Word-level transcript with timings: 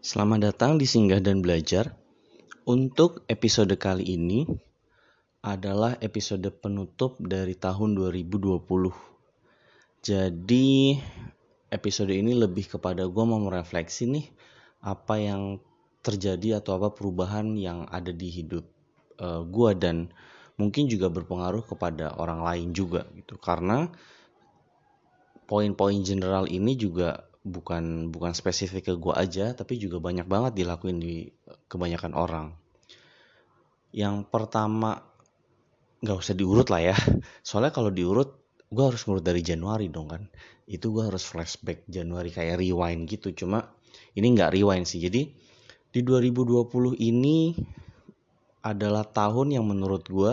Selamat 0.00 0.48
datang 0.48 0.80
di 0.80 0.88
Singgah 0.88 1.20
dan 1.20 1.44
Belajar. 1.44 1.92
Untuk 2.64 3.20
episode 3.28 3.76
kali 3.76 4.16
ini 4.16 4.48
adalah 5.44 6.00
episode 6.00 6.48
penutup 6.56 7.20
dari 7.20 7.52
tahun 7.52 8.00
2020. 8.00 8.64
Jadi 10.00 10.96
episode 11.68 12.16
ini 12.16 12.32
lebih 12.32 12.72
kepada 12.72 13.04
gue 13.04 13.24
mau 13.28 13.44
merefleksi 13.44 14.08
nih 14.08 14.26
apa 14.80 15.20
yang 15.20 15.60
terjadi 16.00 16.64
atau 16.64 16.80
apa 16.80 16.96
perubahan 16.96 17.52
yang 17.60 17.84
ada 17.84 18.08
di 18.08 18.32
hidup 18.32 18.64
uh, 19.20 19.28
eh, 19.28 19.42
gue 19.52 19.70
dan 19.76 20.08
mungkin 20.56 20.88
juga 20.88 21.12
berpengaruh 21.12 21.68
kepada 21.68 22.16
orang 22.16 22.40
lain 22.40 22.72
juga 22.72 23.04
gitu 23.12 23.36
karena 23.36 23.92
poin-poin 25.44 26.00
general 26.00 26.48
ini 26.48 26.72
juga 26.72 27.28
bukan 27.40 28.12
bukan 28.12 28.36
spesifik 28.36 28.92
ke 28.92 28.94
gue 29.00 29.14
aja 29.16 29.56
tapi 29.56 29.80
juga 29.80 29.96
banyak 29.96 30.28
banget 30.28 30.52
dilakuin 30.60 31.00
di 31.00 31.28
kebanyakan 31.68 32.12
orang. 32.12 32.46
Yang 33.90 34.28
pertama 34.28 35.00
nggak 36.00 36.18
usah 36.20 36.36
diurut 36.36 36.68
lah 36.68 36.92
ya. 36.92 36.96
Soalnya 37.46 37.72
kalau 37.72 37.88
diurut 37.88 38.36
gue 38.70 38.84
harus 38.84 39.02
ngurut 39.08 39.24
dari 39.24 39.40
Januari 39.40 39.88
dong 39.88 40.12
kan. 40.12 40.22
Itu 40.68 40.92
gue 40.94 41.08
harus 41.08 41.24
flashback 41.24 41.88
Januari 41.88 42.30
kayak 42.30 42.60
rewind 42.60 43.08
gitu. 43.08 43.32
Cuma 43.34 43.72
ini 44.14 44.26
nggak 44.36 44.52
rewind 44.54 44.86
sih. 44.86 45.00
Jadi 45.00 45.32
di 45.90 46.00
2020 46.06 46.94
ini 47.02 47.56
adalah 48.60 49.02
tahun 49.08 49.56
yang 49.56 49.64
menurut 49.64 50.04
gue 50.06 50.32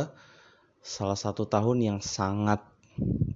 salah 0.83 1.17
satu 1.17 1.47
tahun 1.47 1.83
yang 1.83 1.99
sangat 2.03 2.61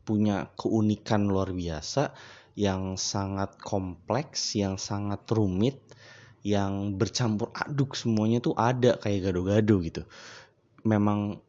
punya 0.04 0.50
keunikan 0.58 1.30
luar 1.30 1.54
biasa 1.54 2.12
yang 2.56 3.00
sangat 3.00 3.56
kompleks, 3.62 4.56
yang 4.60 4.76
sangat 4.76 5.24
rumit, 5.32 5.80
yang 6.42 6.98
bercampur 6.98 7.54
aduk 7.54 7.94
semuanya 7.94 8.42
tuh 8.42 8.58
ada 8.58 8.98
kayak 8.98 9.32
gado-gado 9.32 9.80
gitu. 9.86 10.04
Memang 10.84 11.40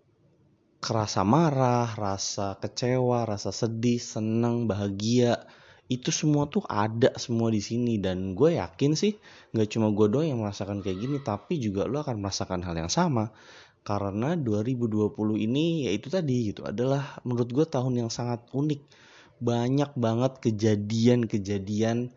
kerasa 0.82 1.22
marah, 1.22 1.94
rasa 1.94 2.58
kecewa, 2.58 3.24
rasa 3.24 3.54
sedih, 3.54 4.02
senang, 4.02 4.66
bahagia, 4.66 5.46
itu 5.86 6.08
semua 6.08 6.50
tuh 6.50 6.66
ada 6.66 7.14
semua 7.16 7.48
di 7.54 7.62
sini. 7.62 8.02
Dan 8.02 8.34
gue 8.34 8.58
yakin 8.58 8.98
sih 8.98 9.14
nggak 9.54 9.68
cuma 9.70 9.94
gue 9.94 10.06
doang 10.10 10.28
yang 10.28 10.40
merasakan 10.42 10.82
kayak 10.82 10.98
gini 10.98 11.18
tapi 11.22 11.60
juga 11.62 11.84
lo 11.86 12.02
akan 12.02 12.18
merasakan 12.18 12.60
hal 12.66 12.74
yang 12.76 12.92
sama. 12.92 13.30
Karena 13.82 14.38
2020 14.38 15.14
ini 15.42 15.90
yaitu 15.90 16.06
tadi 16.06 16.54
gitu 16.54 16.62
adalah 16.62 17.18
menurut 17.26 17.50
gue 17.50 17.66
tahun 17.66 18.06
yang 18.06 18.10
sangat 18.14 18.46
unik 18.54 18.80
banyak 19.42 19.90
banget 19.98 20.38
kejadian-kejadian 20.38 22.14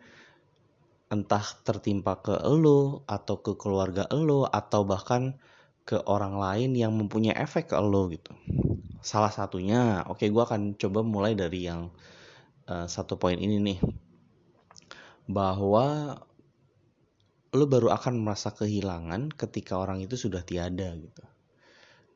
entah 1.10 1.46
tertimpa 1.66 2.18
ke 2.22 2.34
lo 2.46 3.02
atau 3.06 3.42
ke 3.42 3.58
keluarga 3.58 4.06
lo 4.14 4.46
atau 4.46 4.86
bahkan 4.86 5.38
ke 5.86 6.02
orang 6.06 6.34
lain 6.38 6.74
yang 6.74 6.94
mempunyai 6.94 7.34
efek 7.34 7.70
ke 7.70 7.78
lo 7.78 8.10
gitu. 8.10 8.34
Salah 9.02 9.30
satunya, 9.30 10.02
oke 10.06 10.18
okay, 10.18 10.28
gue 10.34 10.42
akan 10.42 10.74
coba 10.74 11.06
mulai 11.06 11.38
dari 11.38 11.70
yang 11.70 11.94
uh, 12.66 12.90
satu 12.90 13.14
poin 13.14 13.38
ini 13.38 13.62
nih, 13.62 13.78
bahwa 15.30 16.18
lo 17.54 17.64
baru 17.70 17.94
akan 17.94 18.18
merasa 18.18 18.50
kehilangan 18.50 19.30
ketika 19.30 19.78
orang 19.78 20.02
itu 20.02 20.18
sudah 20.18 20.42
tiada 20.42 20.90
gitu. 20.98 21.22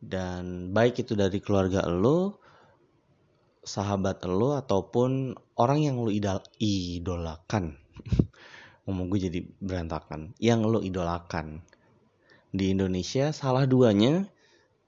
Dan 0.02 0.74
baik 0.74 1.06
itu 1.06 1.14
dari 1.14 1.39
keluarga 1.39 1.86
lo, 1.86 2.42
sahabat 3.61 4.25
lo 4.25 4.56
ataupun 4.56 5.36
orang 5.61 5.78
yang 5.84 5.97
lo 6.00 6.08
idol 6.08 6.41
idolakan. 6.61 7.77
Ngomong 8.89 9.06
gue 9.12 9.20
jadi 9.30 9.41
berantakan. 9.61 10.33
Yang 10.41 10.61
lo 10.67 10.78
idolakan. 10.80 11.61
Di 12.50 12.75
Indonesia 12.75 13.30
salah 13.30 13.69
duanya 13.69 14.27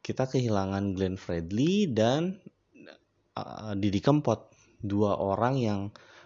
kita 0.03 0.27
kehilangan 0.27 0.98
Glenn 0.98 1.14
Fredly 1.14 1.87
dan 1.87 2.42
uh, 3.39 3.77
Didi 3.79 4.02
Kempot. 4.02 4.51
Dua 4.83 5.14
orang 5.14 5.55
yang 5.63 5.80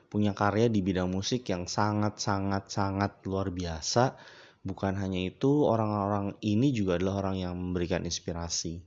punya 0.09 0.32
karya 0.32 0.72
di 0.72 0.81
bidang 0.81 1.12
musik 1.12 1.44
yang 1.53 1.69
sangat 1.69 2.16
sangat 2.16 2.72
sangat 2.72 3.20
luar 3.28 3.53
biasa. 3.53 4.16
Bukan 4.65 4.97
hanya 4.97 5.22
itu 5.22 5.69
orang-orang 5.69 6.41
ini 6.41 6.72
juga 6.72 6.97
adalah 6.97 7.28
orang 7.28 7.37
yang 7.37 7.54
memberikan 7.54 8.03
inspirasi. 8.09 8.81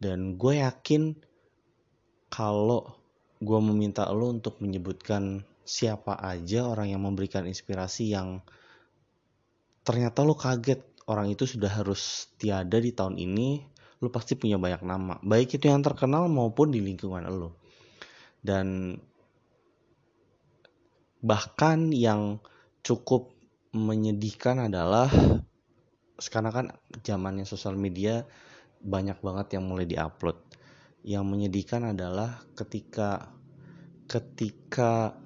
Dan 0.00 0.40
gue 0.40 0.64
yakin 0.64 1.12
kalau 2.32 2.99
gue 3.40 3.58
meminta 3.64 4.04
lo 4.12 4.28
untuk 4.28 4.60
menyebutkan 4.60 5.40
siapa 5.64 6.20
aja 6.20 6.68
orang 6.68 6.92
yang 6.92 7.02
memberikan 7.02 7.48
inspirasi 7.48 8.12
yang 8.12 8.44
ternyata 9.82 10.22
lo 10.22 10.36
kaget. 10.36 10.86
Orang 11.10 11.26
itu 11.26 11.42
sudah 11.42 11.72
harus 11.82 12.30
tiada 12.38 12.78
di 12.78 12.94
tahun 12.94 13.18
ini 13.18 13.66
lo 13.98 14.14
pasti 14.14 14.38
punya 14.38 14.60
banyak 14.60 14.86
nama. 14.86 15.18
Baik 15.24 15.58
itu 15.58 15.66
yang 15.66 15.82
terkenal 15.82 16.30
maupun 16.30 16.70
di 16.70 16.78
lingkungan 16.78 17.26
lo 17.26 17.58
dan 18.40 18.96
bahkan 21.20 21.92
yang 21.92 22.40
cukup 22.80 23.28
menyedihkan 23.76 24.66
adalah 24.72 25.12
sekarang 26.16 26.52
kan 26.52 26.66
zamannya 27.04 27.44
sosial 27.44 27.76
media 27.76 28.24
banyak 28.80 29.20
banget 29.20 29.60
yang 29.60 29.68
mulai 29.68 29.84
diupload 29.84 30.40
yang 31.00 31.24
menyedihkan 31.24 31.96
adalah 31.96 32.44
ketika 32.52 33.32
ketika 34.04 35.16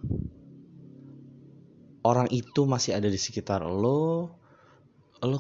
orang 2.05 2.29
itu 2.31 2.69
masih 2.69 2.95
ada 2.95 3.09
di 3.09 3.19
sekitar 3.19 3.65
lo 3.65 4.31
lo 5.25 5.39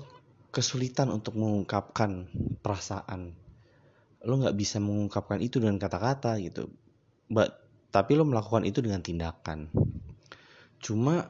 kesulitan 0.54 1.10
untuk 1.10 1.36
mengungkapkan 1.36 2.30
perasaan. 2.62 3.36
Lo 4.24 4.40
nggak 4.40 4.56
bisa 4.56 4.80
mengungkapkan 4.80 5.42
itu 5.44 5.60
dengan 5.60 5.76
kata-kata 5.76 6.40
gitu. 6.40 6.72
But 7.28 7.60
tapi 7.92 8.16
lo 8.16 8.24
melakukan 8.24 8.64
itu 8.64 8.80
dengan 8.80 9.04
tindakan. 9.04 9.68
Cuma 10.80 11.28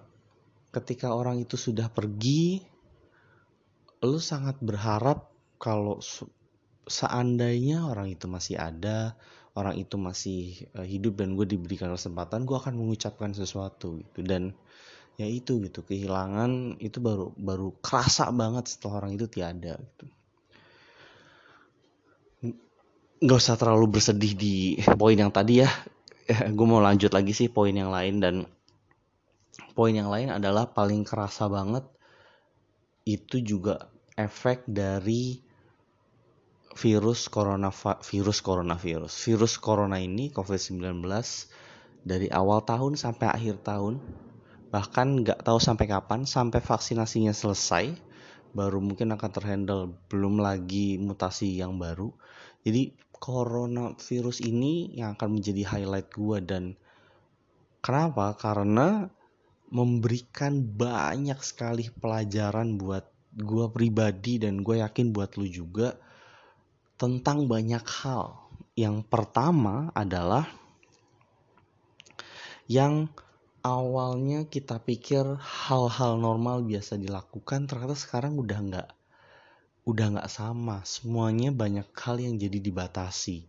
ketika 0.71 1.17
orang 1.17 1.43
itu 1.43 1.59
sudah 1.59 1.91
pergi 1.91 2.63
lo 4.05 4.21
sangat 4.21 4.61
berharap 4.61 5.33
kalau 5.57 5.99
seandainya 6.85 7.89
orang 7.89 8.13
itu 8.13 8.29
masih 8.29 8.61
ada 8.61 9.17
orang 9.55 9.79
itu 9.79 9.95
masih 9.95 10.67
uh, 10.75 10.83
hidup 10.83 11.23
dan 11.23 11.39
gue 11.39 11.47
diberikan 11.47 11.95
kesempatan 11.95 12.43
gue 12.43 12.59
akan 12.59 12.75
mengucapkan 12.75 13.31
sesuatu 13.33 14.03
gitu. 14.03 14.21
Dan 14.27 14.51
ya 15.15 15.31
itu 15.31 15.63
gitu 15.63 15.87
kehilangan 15.87 16.83
itu 16.83 16.99
baru 16.99 17.31
baru 17.39 17.71
kerasa 17.79 18.35
banget 18.35 18.67
setelah 18.67 19.07
orang 19.07 19.15
itu 19.15 19.31
tiada 19.31 19.79
gitu. 19.79 20.07
Nggak 23.25 23.39
usah 23.41 23.57
terlalu 23.57 23.99
bersedih 23.99 24.33
di 24.35 24.55
poin 24.99 25.17
yang 25.17 25.31
tadi 25.31 25.63
ya. 25.63 25.71
Gue 26.57 26.67
mau 26.67 26.83
lanjut 26.83 27.15
lagi 27.15 27.31
sih 27.31 27.47
poin 27.47 27.73
yang 27.73 27.95
lain 27.95 28.19
dan 28.19 28.35
poin 29.79 29.95
yang 29.95 30.11
lain 30.11 30.35
adalah 30.35 30.67
paling 30.67 31.07
kerasa 31.07 31.47
banget 31.47 31.87
itu 33.07 33.39
juga 33.45 33.87
efek 34.17 34.67
dari 34.67 35.39
virus 36.75 37.31
corona 37.31 37.71
virus 38.03 38.39
coronavirus. 38.43 39.13
Virus 39.25 39.55
corona 39.63 40.03
ini 40.03 40.31
COVID-19 40.35 41.03
dari 42.05 42.29
awal 42.29 42.61
tahun 42.63 43.01
sampai 43.01 43.33
akhir 43.33 43.65
tahun 43.65 43.99
bahkan 44.69 45.23
nggak 45.23 45.47
tahu 45.47 45.63
sampai 45.63 45.87
kapan 45.87 46.27
sampai 46.27 46.59
vaksinasinya 46.59 47.31
selesai 47.31 47.95
baru 48.55 48.83
mungkin 48.83 49.15
akan 49.15 49.31
terhandle 49.31 49.95
belum 50.11 50.43
lagi 50.43 50.99
mutasi 50.99 51.63
yang 51.63 51.79
baru 51.79 52.11
jadi 52.67 52.91
coronavirus 53.23 54.43
ini 54.43 54.99
yang 54.99 55.15
akan 55.15 55.39
menjadi 55.39 55.63
highlight 55.63 56.11
gue 56.11 56.39
dan 56.43 56.65
kenapa 57.81 58.35
karena 58.35 59.07
memberikan 59.71 60.59
banyak 60.61 61.39
sekali 61.39 61.87
pelajaran 61.95 62.75
buat 62.75 63.07
gue 63.35 63.67
pribadi 63.71 64.43
dan 64.43 64.67
gue 64.67 64.83
yakin 64.83 65.15
buat 65.15 65.39
lu 65.39 65.47
juga 65.47 65.95
tentang 67.05 67.45
banyak 67.45 67.85
hal. 68.01 68.41
Yang 68.73 69.05
pertama 69.13 69.93
adalah 69.93 70.49
yang 72.65 73.13
awalnya 73.61 74.49
kita 74.49 74.81
pikir 74.81 75.37
hal-hal 75.37 76.17
normal 76.17 76.65
biasa 76.65 76.97
dilakukan 76.97 77.69
ternyata 77.69 77.93
sekarang 77.93 78.41
udah 78.41 78.59
nggak 78.65 78.89
udah 79.85 80.07
nggak 80.17 80.33
sama. 80.33 80.81
Semuanya 80.89 81.53
banyak 81.53 81.85
hal 81.93 82.17
yang 82.25 82.41
jadi 82.41 82.57
dibatasi. 82.57 83.45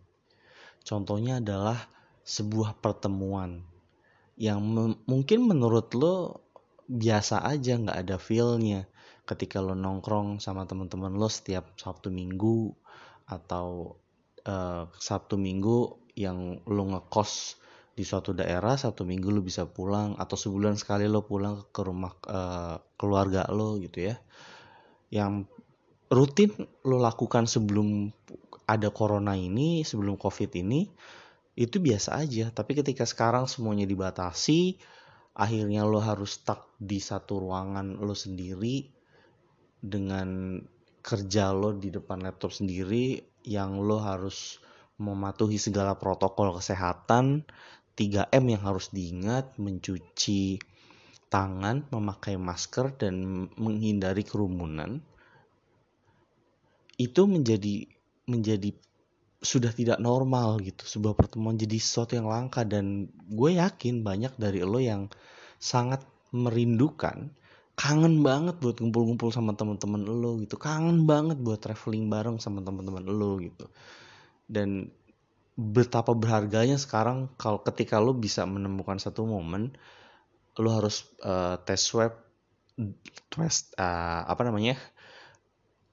Contohnya 0.84 1.40
adalah 1.40 1.80
sebuah 2.28 2.76
pertemuan 2.84 3.64
yang 4.36 4.60
mungkin 5.08 5.48
menurut 5.48 5.96
lo 5.96 6.44
biasa 6.92 7.40
aja 7.40 7.80
nggak 7.80 8.04
ada 8.04 8.20
feelnya. 8.20 8.84
Ketika 9.24 9.64
lo 9.64 9.72
nongkrong 9.72 10.44
sama 10.44 10.68
teman-teman 10.68 11.16
lo 11.16 11.32
setiap 11.32 11.72
sabtu 11.80 12.12
minggu 12.12 12.76
atau 13.26 13.98
uh, 14.46 14.86
Sabtu 14.96 15.36
Minggu 15.36 15.98
yang 16.16 16.64
lo 16.64 16.84
ngekos 16.90 17.60
di 17.96 18.04
suatu 18.04 18.36
daerah 18.36 18.76
satu 18.76 19.08
minggu 19.08 19.32
lu 19.32 19.40
bisa 19.40 19.64
pulang 19.64 20.20
atau 20.20 20.36
sebulan 20.36 20.76
sekali 20.76 21.08
lo 21.08 21.24
pulang 21.24 21.64
ke 21.72 21.80
rumah 21.80 22.12
uh, 22.28 22.76
keluarga 23.00 23.48
lo 23.48 23.80
gitu 23.80 24.12
ya. 24.12 24.20
Yang 25.08 25.48
rutin 26.12 26.52
lo 26.84 27.00
lakukan 27.00 27.48
sebelum 27.48 28.12
ada 28.68 28.92
corona 28.92 29.32
ini 29.32 29.80
sebelum 29.80 30.20
covid 30.20 30.52
ini 30.60 30.92
itu 31.56 31.80
biasa 31.80 32.20
aja. 32.20 32.52
Tapi 32.52 32.76
ketika 32.76 33.08
sekarang 33.08 33.48
semuanya 33.48 33.88
dibatasi 33.88 34.76
akhirnya 35.32 35.88
lo 35.88 36.04
harus 36.04 36.36
stuck 36.36 36.76
di 36.76 37.00
satu 37.00 37.48
ruangan 37.48 37.96
lo 37.96 38.12
sendiri 38.12 38.92
dengan 39.80 40.60
kerja 41.06 41.54
lo 41.54 41.70
di 41.70 41.94
depan 41.94 42.18
laptop 42.26 42.50
sendiri 42.50 43.22
yang 43.46 43.78
lo 43.78 44.02
harus 44.02 44.58
mematuhi 44.98 45.54
segala 45.54 45.94
protokol 45.94 46.58
kesehatan 46.58 47.46
3M 47.94 48.44
yang 48.50 48.62
harus 48.66 48.90
diingat, 48.90 49.54
mencuci 49.56 50.58
tangan, 51.30 51.86
memakai 51.94 52.34
masker 52.34 52.98
dan 52.98 53.46
menghindari 53.54 54.26
kerumunan 54.26 54.98
itu 56.96 57.22
menjadi 57.28 57.86
menjadi 58.26 58.72
sudah 59.36 59.70
tidak 59.70 60.00
normal 60.00 60.58
gitu 60.64 60.82
sebuah 60.82 61.14
pertemuan 61.14 61.54
jadi 61.60 61.76
sesuatu 61.76 62.16
yang 62.18 62.26
langka. 62.26 62.64
Dan 62.64 63.12
gue 63.30 63.60
yakin 63.60 64.02
banyak 64.02 64.34
dari 64.40 64.64
lo 64.64 64.80
yang 64.80 65.12
sangat 65.60 66.02
merindukan 66.34 67.30
kangen 67.76 68.24
banget 68.24 68.56
buat 68.58 68.80
ngumpul-ngumpul 68.80 69.28
sama 69.28 69.52
teman-teman 69.52 70.00
lo 70.00 70.40
gitu 70.40 70.56
kangen 70.56 71.04
banget 71.04 71.36
buat 71.36 71.60
traveling 71.60 72.08
bareng 72.08 72.40
sama 72.40 72.64
teman-teman 72.64 73.04
lo 73.04 73.36
gitu 73.36 73.68
dan 74.48 74.88
betapa 75.56 76.16
berharganya 76.16 76.80
sekarang 76.80 77.28
kalau 77.36 77.60
ketika 77.60 78.00
lo 78.00 78.16
bisa 78.16 78.48
menemukan 78.48 78.96
satu 78.96 79.28
momen 79.28 79.76
lo 80.56 80.72
harus 80.72 81.04
uh, 81.20 81.60
tes 81.60 81.80
swab 81.80 82.16
tes 83.32 83.56
uh, 83.76 84.24
apa 84.24 84.42
namanya 84.44 84.76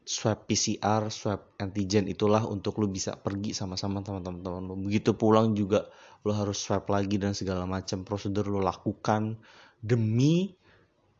swab 0.03 0.44
PCR, 0.44 1.07
swab 1.07 1.56
antigen 1.63 2.12
itulah 2.12 2.44
untuk 2.44 2.75
lo 2.83 2.91
bisa 2.91 3.15
pergi 3.15 3.56
sama-sama 3.56 4.03
teman-teman 4.03 4.63
lo. 4.68 4.75
Begitu 4.75 5.15
pulang 5.15 5.56
juga 5.56 5.88
lo 6.27 6.36
harus 6.36 6.59
swab 6.59 6.88
lagi 6.91 7.15
dan 7.15 7.31
segala 7.31 7.63
macam 7.63 8.03
prosedur 8.03 8.51
lo 8.51 8.59
lakukan 8.59 9.39
demi 9.79 10.51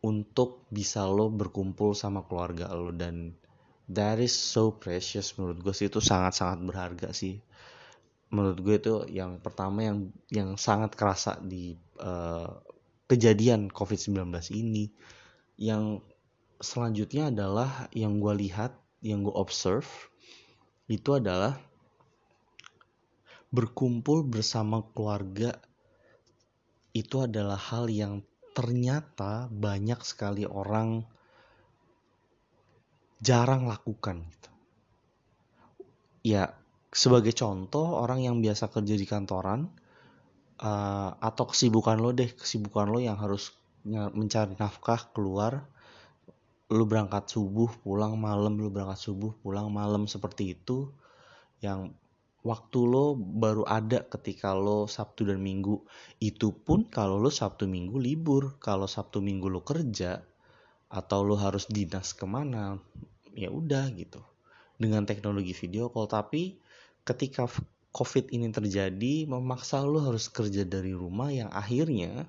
untuk 0.04 0.68
bisa 0.68 1.08
lo 1.08 1.32
berkumpul 1.32 1.96
sama 1.96 2.28
keluarga 2.28 2.68
lo. 2.76 2.92
Dan 2.92 3.32
that 3.88 4.20
is 4.20 4.36
so 4.36 4.76
precious 4.76 5.34
menurut 5.40 5.64
gue 5.64 5.74
sih. 5.74 5.88
Itu 5.88 6.04
sangat-sangat 6.04 6.60
berharga 6.62 7.10
sih. 7.16 7.40
Menurut 8.30 8.60
gue 8.60 8.76
itu 8.76 8.94
yang 9.10 9.40
pertama 9.40 9.88
yang 9.88 10.12
yang 10.28 10.60
sangat 10.60 10.94
kerasa 11.00 11.40
di 11.40 11.80
uh, 12.04 12.52
kejadian 13.08 13.72
COVID-19 13.72 14.30
ini. 14.52 14.92
Yang 15.56 16.04
selanjutnya 16.60 17.32
adalah 17.32 17.88
yang 17.96 18.20
gue 18.20 18.34
lihat, 18.44 18.76
yang 19.00 19.24
gue 19.24 19.34
observe 19.34 19.88
itu 20.92 21.16
adalah 21.16 21.56
berkumpul 23.54 24.26
bersama 24.26 24.82
keluarga 24.92 25.54
itu 26.94 27.22
adalah 27.22 27.58
hal 27.58 27.86
yang 27.86 28.26
ternyata 28.54 29.50
banyak 29.50 30.00
sekali 30.06 30.46
orang 30.46 31.04
jarang 33.20 33.66
lakukan 33.66 34.24
gitu. 34.30 34.50
Ya, 36.24 36.56
sebagai 36.94 37.36
contoh 37.36 38.00
orang 38.00 38.24
yang 38.24 38.40
biasa 38.40 38.72
kerja 38.72 38.96
di 38.96 39.04
kantoran 39.10 39.68
uh, 40.62 41.10
atau 41.20 41.50
kesibukan 41.50 41.98
lo 42.00 42.14
deh 42.16 42.32
kesibukan 42.32 42.88
lo 42.88 43.02
yang 43.02 43.18
harus 43.20 43.52
mencari 43.84 44.56
nafkah 44.56 45.12
keluar 45.12 45.68
lu 46.72 46.88
berangkat 46.88 47.28
subuh 47.28 47.68
pulang 47.84 48.16
malam 48.16 48.56
lu 48.56 48.72
berangkat 48.72 49.12
subuh 49.12 49.36
pulang 49.44 49.68
malam 49.68 50.08
seperti 50.08 50.56
itu 50.56 50.88
yang 51.60 51.92
waktu 52.44 52.80
lo 52.84 53.16
baru 53.16 53.64
ada 53.64 54.04
ketika 54.04 54.52
lo 54.52 54.86
Sabtu 54.86 55.32
dan 55.32 55.40
Minggu. 55.40 55.80
Itu 56.20 56.52
pun 56.52 56.92
kalau 56.92 57.18
lo 57.18 57.32
Sabtu 57.32 57.66
Minggu 57.66 57.98
libur. 57.98 58.60
Kalau 58.60 58.86
Sabtu 58.86 59.24
Minggu 59.24 59.48
lo 59.48 59.64
kerja 59.64 60.20
atau 60.92 61.20
lo 61.26 61.40
harus 61.40 61.66
dinas 61.72 62.14
ke 62.14 62.28
mana 62.28 62.78
ya 63.34 63.50
udah 63.50 63.90
gitu. 63.96 64.20
Dengan 64.76 65.08
teknologi 65.08 65.56
video 65.56 65.88
call. 65.88 66.12
Tapi 66.12 66.60
ketika 67.08 67.48
COVID 67.96 68.36
ini 68.36 68.52
terjadi 68.52 69.26
memaksa 69.26 69.82
lo 69.88 70.04
harus 70.04 70.28
kerja 70.28 70.68
dari 70.68 70.92
rumah 70.92 71.32
yang 71.32 71.48
akhirnya 71.50 72.28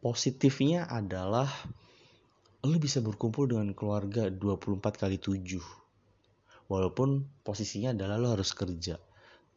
positifnya 0.00 0.86
adalah 0.88 1.50
lo 2.60 2.76
bisa 2.76 3.00
berkumpul 3.00 3.48
dengan 3.48 3.72
keluarga 3.72 4.28
24 4.28 4.80
kali 5.00 5.16
7 5.16 5.79
walaupun 6.70 7.42
posisinya 7.42 7.90
adalah 7.92 8.16
lo 8.16 8.28
harus 8.38 8.54
kerja 8.54 8.96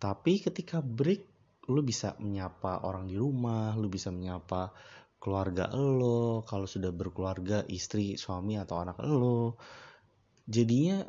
tapi 0.01 0.41
ketika 0.41 0.81
break 0.81 1.29
lo 1.69 1.85
bisa 1.85 2.17
menyapa 2.17 2.83
orang 2.83 3.05
di 3.05 3.15
rumah 3.15 3.77
lo 3.77 3.87
bisa 3.87 4.09
menyapa 4.09 4.73
keluarga 5.21 5.69
lo 5.71 6.41
kalau 6.43 6.65
sudah 6.65 6.89
berkeluarga 6.89 7.63
istri 7.69 8.17
suami 8.17 8.57
atau 8.57 8.81
anak 8.81 8.97
lo 9.05 9.61
jadinya 10.49 11.05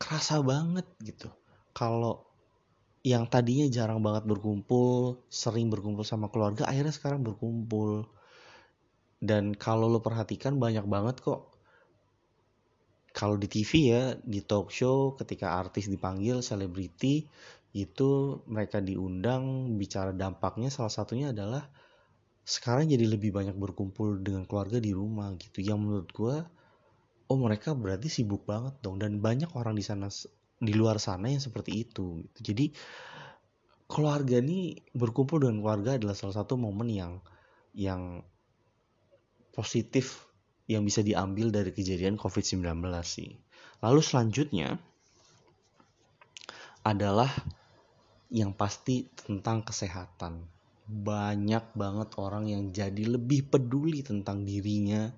kerasa 0.00 0.40
banget 0.40 0.88
gitu 1.04 1.30
kalau 1.70 2.32
yang 3.02 3.26
tadinya 3.26 3.66
jarang 3.66 3.98
banget 3.98 4.30
berkumpul, 4.30 5.26
sering 5.26 5.66
berkumpul 5.74 6.06
sama 6.06 6.30
keluarga, 6.30 6.70
akhirnya 6.70 6.94
sekarang 6.94 7.26
berkumpul. 7.26 8.06
Dan 9.18 9.54
kalau 9.58 9.90
lo 9.90 9.98
perhatikan 10.02 10.58
banyak 10.62 10.86
banget 10.86 11.18
kok. 11.18 11.51
Kalau 13.12 13.36
di 13.36 13.48
TV 13.48 13.70
ya, 13.92 14.04
di 14.18 14.40
talk 14.40 14.72
show 14.72 15.12
ketika 15.20 15.52
artis 15.60 15.88
dipanggil 15.88 16.40
selebriti 16.40 17.28
itu 17.72 18.40
mereka 18.48 18.80
diundang 18.84 19.76
bicara 19.80 20.12
dampaknya 20.12 20.68
salah 20.68 20.92
satunya 20.92 21.32
adalah 21.32 21.64
sekarang 22.42 22.90
jadi 22.90 23.06
lebih 23.06 23.32
banyak 23.32 23.54
berkumpul 23.54 24.20
dengan 24.20 24.48
keluarga 24.48 24.80
di 24.80 24.96
rumah 24.96 25.32
gitu. 25.36 25.60
Yang 25.60 25.78
menurut 25.80 26.08
gue, 26.10 26.36
oh 27.32 27.38
mereka 27.40 27.72
berarti 27.72 28.12
sibuk 28.12 28.44
banget 28.44 28.76
dong 28.84 29.00
dan 29.00 29.20
banyak 29.20 29.48
orang 29.56 29.72
di 29.72 29.84
sana 29.84 30.12
di 30.62 30.72
luar 30.76 31.02
sana 31.02 31.26
yang 31.26 31.42
seperti 31.42 31.82
itu 31.82 32.22
gitu. 32.22 32.54
jadi 32.54 32.70
keluarga 33.90 34.38
ini 34.38 34.78
berkumpul 34.94 35.42
dengan 35.42 35.58
keluarga 35.58 35.98
adalah 35.98 36.14
salah 36.14 36.38
satu 36.38 36.54
momen 36.54 36.88
yang 36.88 37.12
yang 37.74 38.22
positif 39.50 40.31
yang 40.70 40.86
bisa 40.86 41.02
diambil 41.02 41.50
dari 41.50 41.74
kejadian 41.74 42.14
COVID-19 42.18 42.82
sih. 43.02 43.34
Lalu 43.82 44.00
selanjutnya 44.02 44.78
adalah 46.86 47.30
yang 48.30 48.54
pasti 48.54 49.06
tentang 49.12 49.66
kesehatan. 49.66 50.46
Banyak 50.86 51.74
banget 51.78 52.08
orang 52.18 52.50
yang 52.50 52.70
jadi 52.70 53.06
lebih 53.06 53.50
peduli 53.50 54.02
tentang 54.02 54.42
dirinya, 54.42 55.10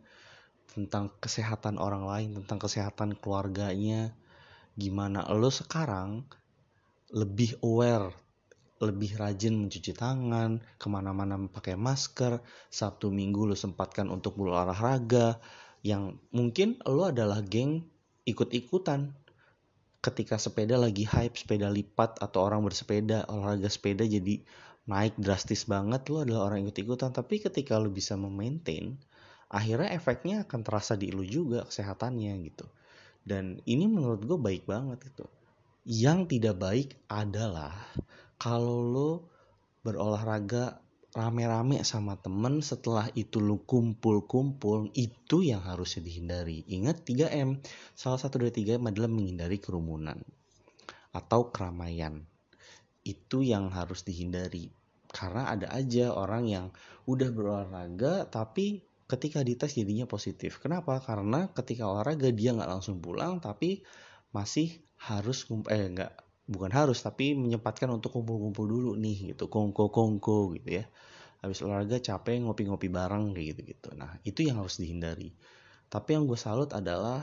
tentang 0.69 1.13
kesehatan 1.23 1.81
orang 1.81 2.05
lain, 2.05 2.31
tentang 2.43 2.59
kesehatan 2.61 3.17
keluarganya, 3.17 4.13
gimana 4.75 5.23
lo 5.31 5.49
sekarang 5.49 6.27
lebih 7.15 7.55
aware 7.63 8.24
lebih 8.85 9.17
rajin 9.17 9.57
mencuci 9.57 9.93
tangan, 9.97 10.61
ke 10.77 10.87
mana-mana 10.87 11.41
pakai 11.49 11.75
masker, 11.75 12.39
Sabtu 12.69 13.09
Minggu 13.09 13.49
lo 13.49 13.57
sempatkan 13.57 14.13
untuk 14.13 14.37
berolahraga, 14.37 15.41
yang 15.85 16.21
mungkin 16.31 16.81
lo 16.85 17.09
adalah 17.09 17.41
geng 17.41 17.85
ikut-ikutan. 18.29 19.13
Ketika 20.05 20.37
sepeda 20.37 20.77
lagi 20.77 21.09
hype, 21.09 21.35
sepeda 21.35 21.73
lipat 21.73 22.21
atau 22.21 22.45
orang 22.45 22.63
bersepeda, 22.65 23.25
olahraga 23.33 23.73
sepeda 23.73 24.05
jadi 24.05 24.45
naik 24.85 25.17
drastis 25.17 25.65
banget, 25.65 26.07
lo 26.13 26.23
adalah 26.23 26.53
orang 26.53 26.69
ikut-ikutan. 26.69 27.17
Tapi 27.17 27.41
ketika 27.41 27.81
lo 27.81 27.89
bisa 27.89 28.15
memaintain, 28.15 29.01
akhirnya 29.49 29.97
efeknya 29.97 30.45
akan 30.45 30.61
terasa 30.61 30.95
di 30.95 31.09
lo 31.15 31.25
juga 31.25 31.65
kesehatannya 31.65 32.33
gitu 32.53 32.69
dan 33.25 33.59
ini 33.65 33.89
menurut 33.89 34.21
gue 34.23 34.37
baik 34.37 34.69
banget 34.69 35.09
itu 35.09 35.25
yang 35.85 36.25
tidak 36.25 36.57
baik 36.57 36.97
adalah 37.13 37.77
kalau 38.41 38.81
lo 38.81 39.11
berolahraga 39.85 40.81
rame-rame 41.13 41.85
sama 41.85 42.17
temen 42.19 42.65
setelah 42.65 43.07
itu 43.15 43.39
lo 43.39 43.63
kumpul-kumpul 43.63 44.91
itu 44.97 45.45
yang 45.45 45.61
harusnya 45.61 46.03
dihindari 46.03 46.65
ingat 46.73 47.05
3M 47.05 47.61
salah 47.93 48.17
satu 48.17 48.41
dari 48.41 48.53
3M 48.65 48.91
adalah 48.91 49.13
menghindari 49.13 49.61
kerumunan 49.61 50.19
atau 51.15 51.53
keramaian 51.53 52.25
itu 53.05 53.45
yang 53.45 53.69
harus 53.71 54.03
dihindari 54.03 54.73
karena 55.13 55.53
ada 55.53 55.71
aja 55.71 56.11
orang 56.11 56.49
yang 56.49 56.67
udah 57.07 57.29
berolahraga 57.31 58.27
tapi 58.33 58.83
ketika 59.05 59.45
dites 59.45 59.77
jadinya 59.77 60.09
positif. 60.09 60.59
Kenapa? 60.59 60.99
Karena 60.99 61.53
ketika 61.53 61.87
olahraga 61.87 62.33
dia 62.33 62.57
nggak 62.57 62.71
langsung 62.71 62.99
pulang, 63.05 63.39
tapi 63.39 63.85
masih 64.33 64.83
harus 65.05 65.45
eh 65.69 65.85
nggak 65.93 66.13
bukan 66.45 66.73
harus 66.73 67.01
tapi 67.01 67.33
menyempatkan 67.33 67.89
untuk 67.89 68.17
kumpul-kumpul 68.17 68.65
dulu 68.65 68.93
nih 68.97 69.37
gitu. 69.37 69.49
Kongko-kongko 69.49 70.57
gitu 70.61 70.71
ya. 70.81 70.85
Habis 71.45 71.61
olahraga 71.61 72.01
capek 72.01 72.45
ngopi-ngopi 72.45 72.89
bareng 72.89 73.37
kayak 73.37 73.47
gitu-gitu. 73.57 73.89
Nah 73.97 74.17
itu 74.25 74.45
yang 74.49 74.61
harus 74.65 74.81
dihindari. 74.81 75.33
Tapi 75.93 76.17
yang 76.17 76.25
gue 76.25 76.41
salut 76.41 76.73
adalah 76.73 77.21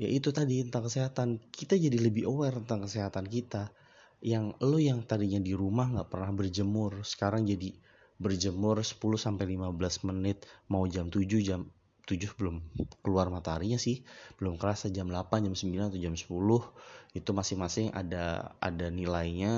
ya 0.00 0.08
itu 0.08 0.32
tadi 0.32 0.64
tentang 0.64 0.88
kesehatan. 0.88 1.28
Kita 1.52 1.76
jadi 1.76 1.96
lebih 2.00 2.24
aware 2.28 2.60
tentang 2.64 2.88
kesehatan 2.88 3.28
kita. 3.28 3.68
Yang 4.20 4.56
lo 4.60 4.76
yang 4.76 5.00
tadinya 5.04 5.40
di 5.40 5.52
rumah 5.56 5.88
nggak 5.88 6.08
pernah 6.12 6.32
berjemur 6.32 7.04
sekarang 7.04 7.48
jadi 7.48 7.72
berjemur 8.20 8.84
10 8.84 9.00
sampai 9.16 9.56
15 9.56 10.08
menit 10.12 10.44
mau 10.68 10.84
jam 10.84 11.08
7 11.08 11.24
jam 11.40 11.64
7 12.10 12.34
belum 12.34 12.58
keluar 13.06 13.30
mataharinya 13.30 13.78
sih. 13.78 14.02
Belum 14.42 14.58
kerasa 14.58 14.90
jam 14.90 15.06
8 15.06 15.46
jam 15.46 15.54
9 15.54 15.94
atau 15.94 16.00
jam 16.02 16.14
10 16.18 16.26
itu 17.10 17.30
masing-masing 17.34 17.90
ada 17.94 18.54
ada 18.62 18.86
nilainya 18.90 19.54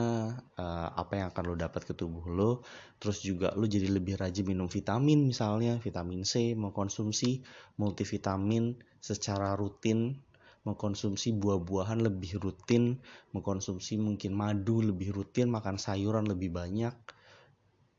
uh, 0.57 0.89
apa 0.93 1.21
yang 1.21 1.27
akan 1.33 1.45
lo 1.49 1.55
dapat 1.57 1.89
ke 1.89 1.97
tubuh 1.97 2.29
lo. 2.29 2.61
Terus 3.01 3.25
juga 3.25 3.57
lo 3.57 3.65
jadi 3.65 3.89
lebih 3.89 4.21
rajin 4.21 4.45
minum 4.45 4.69
vitamin 4.69 5.25
misalnya 5.25 5.81
vitamin 5.81 6.29
C 6.29 6.53
mengkonsumsi 6.53 7.41
multivitamin 7.81 8.77
secara 9.01 9.57
rutin 9.57 10.21
mengkonsumsi 10.63 11.35
buah-buahan 11.43 12.07
lebih 12.07 12.39
rutin 12.39 13.03
mengkonsumsi 13.35 13.99
mungkin 13.99 14.31
madu 14.31 14.79
lebih 14.79 15.11
rutin 15.11 15.49
makan 15.49 15.81
sayuran 15.81 16.29
lebih 16.29 16.53
banyak. 16.53 16.95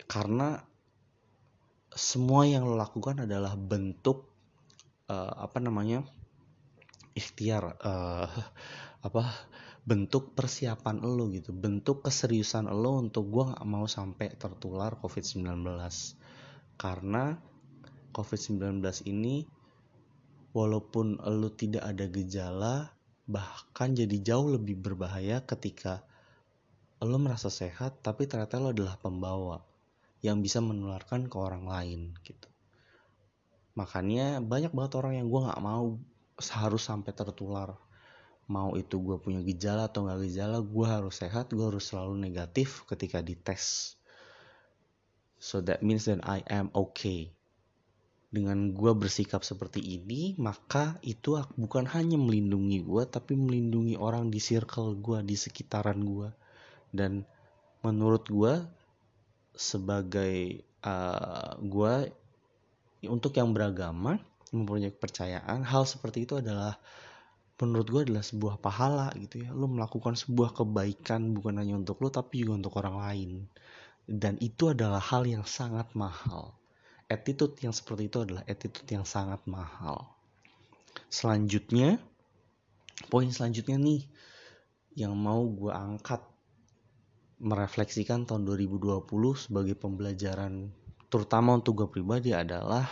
Karena 0.05 0.57
semua 1.93 2.49
yang 2.49 2.65
lo 2.65 2.73
lakukan 2.73 3.29
adalah 3.29 3.53
bentuk 3.53 4.32
uh, 5.09 5.33
apa 5.43 5.57
namanya 5.59 6.03
ikhtiar 7.13 7.77
uh, 7.79 8.29
apa 9.07 9.23
bentuk 9.83 10.31
persiapan 10.31 11.03
lo 11.03 11.27
gitu 11.27 11.51
bentuk 11.51 12.07
keseriusan 12.07 12.71
lo 12.71 13.03
untuk 13.03 13.27
gue 13.27 13.51
nggak 13.51 13.67
mau 13.67 13.83
sampai 13.83 14.31
tertular 14.39 14.95
covid-19 14.95 15.43
karena 16.79 17.35
covid-19 18.15 18.79
ini 19.11 19.43
walaupun 20.55 21.19
lo 21.19 21.49
tidak 21.51 21.83
ada 21.83 22.05
gejala 22.07 22.75
bahkan 23.27 23.91
jadi 23.91 24.19
jauh 24.23 24.55
lebih 24.55 24.79
berbahaya 24.79 25.43
ketika 25.43 26.07
lo 27.03 27.19
merasa 27.19 27.51
sehat 27.51 27.99
tapi 27.99 28.23
ternyata 28.23 28.63
lo 28.63 28.71
adalah 28.71 28.95
pembawa 28.95 29.59
yang 30.23 30.39
bisa 30.39 30.63
menularkan 30.63 31.27
ke 31.27 31.35
orang 31.35 31.67
lain 31.67 32.15
gitu 32.23 32.52
makanya 33.73 34.39
banyak 34.41 34.69
banget 34.73 34.93
orang 35.01 35.13
yang 35.17 35.27
gue 35.29 35.41
nggak 35.49 35.63
mau 35.63 35.97
harus 36.37 36.83
sampai 36.85 37.11
tertular. 37.13 37.77
Mau 38.51 38.75
itu 38.75 38.99
gue 38.99 39.17
punya 39.17 39.39
gejala 39.41 39.87
atau 39.87 40.05
nggak 40.05 40.19
gejala 40.29 40.59
gue 40.59 40.87
harus 40.87 41.15
sehat 41.17 41.53
gue 41.53 41.63
harus 41.63 41.85
selalu 41.89 42.19
negatif 42.19 42.83
ketika 42.85 43.23
dites. 43.23 43.97
So 45.39 45.59
that 45.65 45.83
means 45.83 46.07
that 46.07 46.23
I 46.23 46.43
am 46.47 46.71
okay. 46.75 47.33
Dengan 48.33 48.73
gue 48.73 48.91
bersikap 48.97 49.45
seperti 49.45 49.79
ini 49.79 50.33
maka 50.41 50.97
itu 51.05 51.37
bukan 51.53 51.85
hanya 51.85 52.17
melindungi 52.17 52.81
gue 52.81 53.03
tapi 53.05 53.37
melindungi 53.37 53.93
orang 53.93 54.33
di 54.33 54.41
circle 54.41 54.97
gue 54.97 55.21
di 55.21 55.37
sekitaran 55.37 56.01
gue 56.01 56.33
dan 56.89 57.25
menurut 57.85 58.25
gue 58.25 58.53
sebagai 59.53 60.65
uh, 60.81 61.53
gue 61.61 61.93
untuk 63.07 63.35
yang 63.35 63.51
beragama 63.51 64.19
mempunyai 64.53 64.93
kepercayaan 64.93 65.65
hal 65.65 65.83
seperti 65.83 66.29
itu 66.29 66.37
adalah 66.39 66.77
menurut 67.63 67.87
gue 67.87 68.01
adalah 68.11 68.25
sebuah 68.25 68.55
pahala 68.59 69.07
gitu 69.17 69.47
ya. 69.47 69.49
Lo 69.55 69.71
melakukan 69.71 70.13
sebuah 70.19 70.53
kebaikan 70.53 71.31
bukan 71.31 71.63
hanya 71.63 71.79
untuk 71.79 72.03
lo 72.03 72.11
tapi 72.11 72.43
juga 72.43 72.59
untuk 72.59 72.73
orang 72.79 72.95
lain. 72.99 73.31
Dan 74.03 74.35
itu 74.43 74.75
adalah 74.75 74.99
hal 74.99 75.23
yang 75.23 75.47
sangat 75.47 75.87
mahal. 75.95 76.53
Attitude 77.07 77.55
yang 77.63 77.71
seperti 77.71 78.11
itu 78.11 78.17
adalah 78.19 78.43
attitude 78.45 78.89
yang 78.89 79.07
sangat 79.07 79.39
mahal. 79.47 80.11
Selanjutnya 81.07 81.97
poin 83.09 83.29
selanjutnya 83.31 83.79
nih 83.79 84.01
yang 84.93 85.17
mau 85.17 85.41
gue 85.49 85.73
angkat 85.73 86.21
merefleksikan 87.41 88.23
tahun 88.29 88.45
2020 88.45 89.09
sebagai 89.35 89.75
pembelajaran 89.75 90.69
terutama 91.13 91.61
untuk 91.61 91.85
gue 91.85 91.89
pribadi 91.93 92.33
adalah 92.33 92.89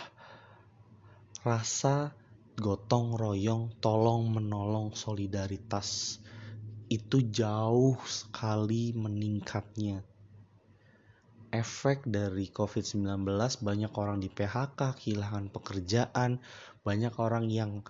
rasa 1.42 2.14
gotong 2.54 3.18
royong, 3.18 3.82
tolong 3.82 4.30
menolong 4.30 4.94
solidaritas 4.94 6.22
itu 6.86 7.18
jauh 7.26 7.98
sekali 8.06 8.94
meningkatnya. 8.94 10.06
Efek 11.50 12.06
dari 12.06 12.46
COVID-19 12.46 13.26
banyak 13.58 13.92
orang 13.98 14.22
di 14.22 14.30
PHK, 14.30 15.02
kehilangan 15.02 15.50
pekerjaan, 15.50 16.38
banyak 16.86 17.18
orang 17.18 17.50
yang 17.50 17.82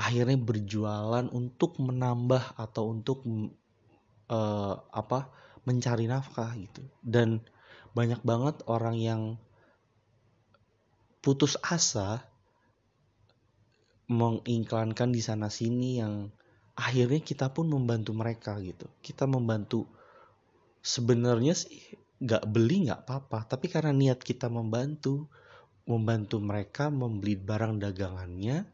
akhirnya 0.00 0.40
berjualan 0.40 1.28
untuk 1.28 1.76
menambah 1.76 2.56
atau 2.56 2.88
untuk 2.88 3.20
uh, 4.32 4.74
apa 4.96 5.28
mencari 5.68 6.08
nafkah 6.08 6.56
gitu. 6.56 6.82
Dan 7.04 7.44
banyak 7.94 8.20
banget 8.26 8.60
orang 8.66 8.98
yang 8.98 9.22
putus 11.22 11.56
asa 11.64 12.26
mengiklankan 14.10 15.08
di 15.14 15.24
sana 15.24 15.48
sini 15.48 16.02
yang 16.02 16.28
akhirnya 16.76 17.22
kita 17.24 17.48
pun 17.54 17.70
membantu 17.70 18.12
mereka 18.12 18.58
gitu. 18.60 18.84
Kita 19.00 19.24
membantu 19.24 19.88
sebenarnya 20.84 21.56
sih 21.56 21.80
nggak 22.20 22.44
beli 22.46 22.88
nggak 22.88 23.08
apa-apa 23.08 23.56
tapi 23.56 23.66
karena 23.72 23.90
niat 23.90 24.20
kita 24.22 24.46
membantu 24.46 25.26
membantu 25.88 26.38
mereka 26.40 26.92
membeli 26.92 27.34
barang 27.36 27.80
dagangannya 27.80 28.64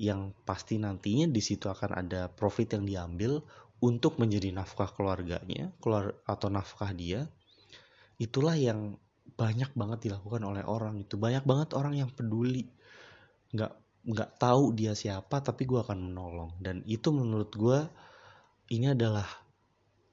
yang 0.00 0.32
pasti 0.44 0.80
nantinya 0.80 1.28
di 1.28 1.42
situ 1.42 1.68
akan 1.68 2.04
ada 2.04 2.28
profit 2.32 2.76
yang 2.76 2.84
diambil 2.84 3.44
untuk 3.82 4.16
menjadi 4.16 4.50
nafkah 4.54 4.88
keluarganya 4.92 5.72
keluar 5.78 6.16
atau 6.24 6.48
nafkah 6.48 6.90
dia 6.96 7.28
itulah 8.20 8.54
yang 8.54 8.98
banyak 9.34 9.70
banget 9.74 10.10
dilakukan 10.10 10.42
oleh 10.46 10.62
orang 10.62 11.00
itu. 11.02 11.18
Banyak 11.18 11.44
banget 11.46 11.74
orang 11.74 11.98
yang 11.98 12.10
peduli. 12.10 12.68
Nggak 13.50 13.72
nggak 14.04 14.30
tahu 14.36 14.76
dia 14.76 14.92
siapa 14.92 15.40
tapi 15.40 15.66
gue 15.66 15.80
akan 15.80 16.12
menolong. 16.12 16.50
Dan 16.60 16.84
itu 16.86 17.10
menurut 17.10 17.50
gue 17.54 17.78
ini 18.70 18.92
adalah 18.92 19.26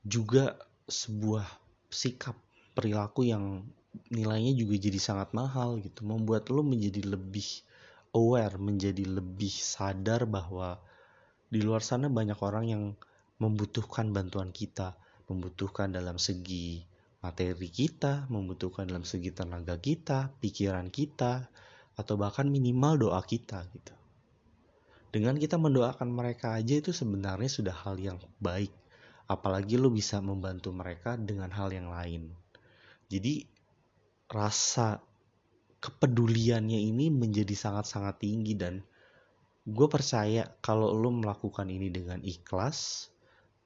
juga 0.01 0.57
sebuah 0.89 1.45
sikap 1.91 2.33
perilaku 2.73 3.27
yang 3.27 3.67
nilainya 4.09 4.55
juga 4.55 4.75
jadi 4.79 4.99
sangat 4.99 5.35
mahal 5.37 5.77
gitu. 5.83 6.01
Membuat 6.07 6.49
lo 6.49 6.65
menjadi 6.65 7.05
lebih 7.05 7.45
aware 8.11 8.59
menjadi 8.59 9.07
lebih 9.07 9.51
sadar 9.51 10.27
bahwa 10.27 10.79
di 11.51 11.59
luar 11.63 11.83
sana 11.83 12.11
banyak 12.11 12.39
orang 12.43 12.65
yang 12.67 12.83
membutuhkan 13.39 14.11
bantuan 14.11 14.51
kita 14.51 14.95
membutuhkan 15.31 15.91
dalam 15.91 16.19
segi 16.19 16.83
materi 17.21 17.69
kita, 17.69 18.25
membutuhkan 18.27 18.89
dalam 18.89 19.05
segi 19.05 19.29
tenaga 19.29 19.77
kita, 19.77 20.33
pikiran 20.41 20.89
kita, 20.89 21.47
atau 21.93 22.17
bahkan 22.17 22.49
minimal 22.49 22.97
doa 22.97 23.21
kita 23.21 23.61
gitu. 23.71 23.93
Dengan 25.11 25.37
kita 25.37 25.59
mendoakan 25.59 26.07
mereka 26.07 26.55
aja 26.57 26.79
itu 26.79 26.89
sebenarnya 26.95 27.51
sudah 27.51 27.75
hal 27.75 27.99
yang 27.99 28.17
baik. 28.41 28.71
Apalagi 29.27 29.77
lo 29.77 29.91
bisa 29.91 30.19
membantu 30.23 30.71
mereka 30.71 31.19
dengan 31.19 31.51
hal 31.51 31.69
yang 31.71 31.91
lain. 31.91 32.31
Jadi 33.11 33.43
rasa 34.31 35.03
kepeduliannya 35.83 36.79
ini 36.79 37.11
menjadi 37.11 37.51
sangat-sangat 37.51 38.23
tinggi 38.23 38.55
dan 38.55 38.79
gue 39.67 39.87
percaya 39.91 40.47
kalau 40.63 40.95
lo 40.95 41.11
melakukan 41.11 41.67
ini 41.67 41.91
dengan 41.91 42.23
ikhlas, 42.23 43.11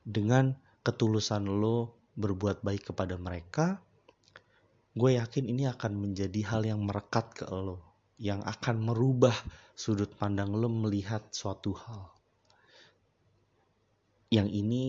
dengan 0.01 0.57
ketulusan 0.81 1.45
lo 1.45 2.04
berbuat 2.15 2.63
baik 2.63 2.91
kepada 2.91 3.19
mereka, 3.19 3.79
gue 4.95 5.19
yakin 5.19 5.51
ini 5.51 5.67
akan 5.67 5.99
menjadi 5.99 6.41
hal 6.47 6.63
yang 6.63 6.81
merekat 6.83 7.35
ke 7.35 7.45
lo, 7.51 7.83
yang 8.15 8.39
akan 8.47 8.79
merubah 8.79 9.35
sudut 9.75 10.11
pandang 10.15 10.55
lo 10.55 10.71
melihat 10.71 11.27
suatu 11.35 11.75
hal. 11.75 12.15
Yang 14.31 14.49
ini 14.55 14.81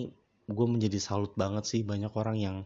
gue 0.47 0.67
menjadi 0.67 1.03
salut 1.03 1.35
banget 1.35 1.67
sih 1.67 1.83
banyak 1.83 2.15
orang 2.15 2.39
yang 2.39 2.57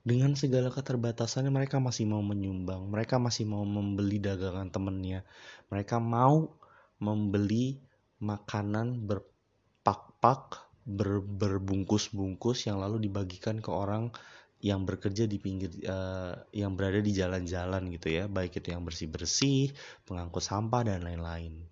dengan 0.00 0.32
segala 0.32 0.72
keterbatasannya 0.72 1.52
mereka 1.52 1.76
masih 1.76 2.08
mau 2.08 2.24
menyumbang, 2.24 2.88
mereka 2.88 3.20
masih 3.20 3.44
mau 3.44 3.68
membeli 3.68 4.16
dagangan 4.16 4.72
temennya, 4.72 5.28
mereka 5.68 6.00
mau 6.00 6.56
membeli 6.96 7.76
makanan 8.16 9.04
berpak-pak 9.04 10.69
ber, 10.86 11.20
berbungkus-bungkus 11.20 12.68
yang 12.68 12.80
lalu 12.80 13.10
dibagikan 13.10 13.60
ke 13.60 13.70
orang 13.70 14.12
yang 14.60 14.84
bekerja 14.84 15.24
di 15.24 15.40
pinggir 15.40 15.72
uh, 15.88 16.36
yang 16.52 16.76
berada 16.76 17.00
di 17.00 17.12
jalan-jalan 17.16 17.88
gitu 17.96 18.12
ya. 18.12 18.24
Baik 18.28 18.60
itu 18.60 18.76
yang 18.76 18.84
bersih-bersih 18.84 19.72
pengangkut 20.04 20.44
sampah 20.44 20.84
dan 20.84 21.00
lain-lain. 21.00 21.64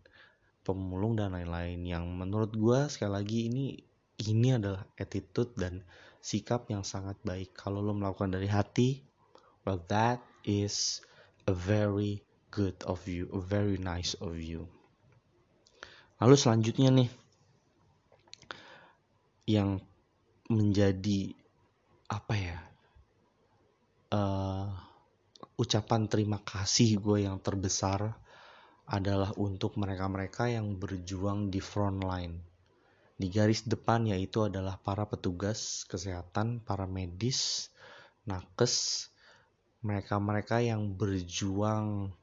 Pemulung 0.64 1.16
dan 1.16 1.36
lain-lain. 1.36 1.84
Yang 1.84 2.04
menurut 2.08 2.52
gue 2.56 2.80
sekali 2.88 3.12
lagi 3.12 3.38
ini 3.52 3.64
ini 4.24 4.56
adalah 4.56 4.82
attitude 4.96 5.52
dan 5.54 5.84
sikap 6.24 6.66
yang 6.72 6.82
sangat 6.82 7.20
baik. 7.22 7.52
Kalau 7.52 7.84
lo 7.84 7.92
melakukan 7.92 8.32
dari 8.32 8.48
hati 8.48 9.04
well 9.68 9.84
that 9.92 10.24
is 10.48 11.04
a 11.44 11.52
very 11.52 12.24
good 12.48 12.72
of 12.88 13.04
you 13.04 13.28
a 13.36 13.40
very 13.40 13.76
nice 13.76 14.16
of 14.24 14.40
you. 14.40 14.64
Lalu 16.18 16.34
selanjutnya 16.40 16.88
nih 16.90 17.08
yang 19.48 19.80
menjadi 20.52 21.32
apa 22.12 22.34
ya 22.36 22.58
uh, 24.12 24.68
ucapan 25.56 26.04
terima 26.04 26.44
kasih 26.44 27.00
gue 27.00 27.24
yang 27.24 27.40
terbesar 27.40 28.12
adalah 28.88 29.32
untuk 29.36 29.76
mereka-mereka 29.76 30.48
yang 30.48 30.80
berjuang 30.80 31.52
di 31.52 31.60
front 31.60 32.00
line. 32.00 32.40
Di 33.18 33.28
garis 33.28 33.66
depan 33.66 34.08
yaitu 34.08 34.48
adalah 34.48 34.80
para 34.80 35.04
petugas 35.04 35.84
kesehatan, 35.84 36.64
para 36.64 36.88
medis, 36.88 37.68
nakes, 38.24 39.08
mereka-mereka 39.84 40.64
yang 40.64 40.96
berjuang 40.96 42.16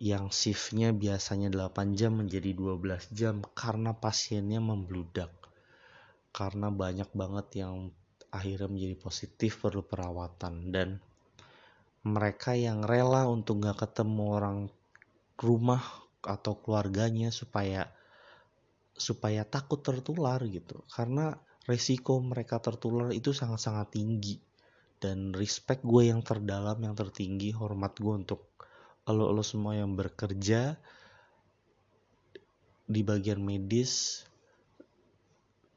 yang 0.00 0.32
shiftnya 0.32 0.96
biasanya 0.96 1.52
8 1.52 1.92
jam 1.92 2.16
menjadi 2.16 2.56
12 2.56 3.12
jam 3.12 3.44
karena 3.52 3.92
pasiennya 3.92 4.64
membludak. 4.64 5.39
Karena 6.30 6.70
banyak 6.70 7.10
banget 7.12 7.66
yang 7.66 7.90
akhirnya 8.30 8.70
menjadi 8.70 8.96
positif 8.98 9.58
perlu 9.58 9.82
perawatan. 9.82 10.70
Dan 10.70 10.88
mereka 12.06 12.56
yang 12.56 12.86
rela 12.86 13.28
untuk 13.28 13.60
gak 13.60 13.86
ketemu 13.88 14.24
orang 14.40 14.58
rumah 15.36 15.82
atau 16.20 16.56
keluarganya 16.60 17.32
supaya 17.32 17.88
supaya 18.96 19.42
takut 19.48 19.80
tertular 19.80 20.40
gitu. 20.46 20.84
Karena 20.92 21.34
resiko 21.64 22.20
mereka 22.20 22.60
tertular 22.60 23.12
itu 23.12 23.32
sangat-sangat 23.32 23.96
tinggi. 23.96 24.36
Dan 25.00 25.32
respect 25.32 25.80
gue 25.80 26.12
yang 26.12 26.20
terdalam 26.20 26.76
yang 26.76 26.92
tertinggi 26.92 27.56
hormat 27.56 27.96
gue 27.96 28.14
untuk 28.14 28.44
lo 29.10 29.32
lo 29.32 29.42
semua 29.42 29.74
yang 29.74 29.98
bekerja 29.98 30.78
di 32.90 33.00
bagian 33.06 33.40
medis 33.42 34.22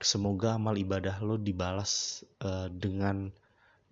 semoga 0.04 0.60
amal 0.60 0.76
ibadah 0.76 1.20
lo 1.24 1.40
dibalas 1.40 2.24
uh, 2.44 2.68
dengan 2.70 3.32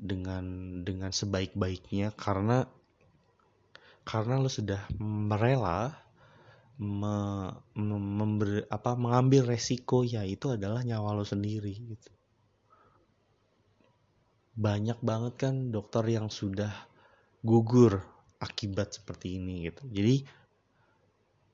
dengan 0.02 0.44
dengan 0.82 1.12
sebaik-baiknya 1.14 2.14
karena 2.18 2.66
karena 4.02 4.42
lo 4.42 4.50
sudah 4.50 4.90
merela 4.98 5.94
me, 6.82 7.16
me, 7.78 7.98
memberi, 8.02 8.66
apa 8.66 8.98
mengambil 8.98 9.54
resiko 9.54 10.02
ya 10.02 10.26
itu 10.26 10.50
adalah 10.58 10.82
nyawa 10.82 11.14
lo 11.14 11.26
sendiri 11.26 11.74
gitu. 11.78 12.12
Banyak 14.58 15.00
banget 15.06 15.34
kan 15.38 15.70
dokter 15.70 16.02
yang 16.10 16.34
sudah 16.34 16.74
gugur 17.46 18.02
akibat 18.42 18.98
seperti 18.98 19.38
ini 19.38 19.70
gitu. 19.70 19.86
Jadi 19.94 20.26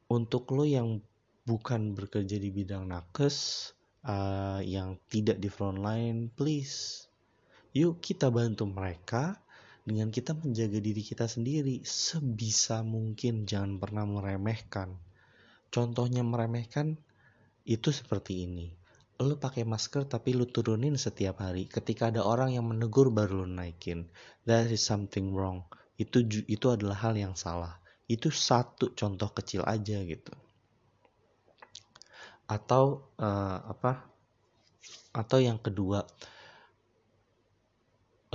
untuk 0.08 0.48
lo 0.56 0.64
yang 0.64 1.04
bukan 1.44 1.92
bekerja 1.96 2.40
di 2.40 2.48
bidang 2.48 2.88
nakes, 2.88 3.72
uh, 4.08 4.60
yang 4.64 4.96
tidak 5.12 5.38
di 5.38 5.52
front 5.52 5.84
line, 5.84 6.32
please, 6.32 7.06
yuk 7.76 8.00
kita 8.00 8.32
bantu 8.32 8.64
mereka 8.66 9.36
dengan 9.84 10.08
kita 10.10 10.34
menjaga 10.34 10.80
diri 10.80 11.04
kita 11.04 11.28
sendiri. 11.28 11.84
Sebisa 11.84 12.82
mungkin 12.82 13.44
jangan 13.44 13.78
pernah 13.78 14.08
meremehkan. 14.08 14.96
Contohnya 15.68 16.24
meremehkan 16.24 16.96
itu 17.68 17.92
seperti 17.92 18.48
ini. 18.48 18.72
Lu 19.20 19.36
pakai 19.36 19.68
masker 19.68 20.08
tapi 20.08 20.32
lu 20.32 20.48
turunin 20.48 20.96
setiap 20.96 21.44
hari. 21.44 21.68
Ketika 21.68 22.08
ada 22.08 22.24
orang 22.24 22.56
yang 22.56 22.64
menegur 22.70 23.12
baru 23.12 23.44
lu 23.44 23.50
naikin. 23.50 24.08
That 24.48 24.72
is 24.72 24.86
something 24.86 25.36
wrong. 25.36 25.68
Itu 26.00 26.24
itu 26.28 26.68
adalah 26.72 27.04
hal 27.04 27.20
yang 27.20 27.36
salah. 27.36 27.82
Itu 28.08 28.32
satu 28.32 28.96
contoh 28.96 29.36
kecil 29.36 29.68
aja 29.68 30.00
gitu 30.06 30.47
atau 32.48 33.12
uh, 33.20 33.60
apa 33.68 34.08
atau 35.12 35.38
yang 35.44 35.60
kedua 35.60 36.08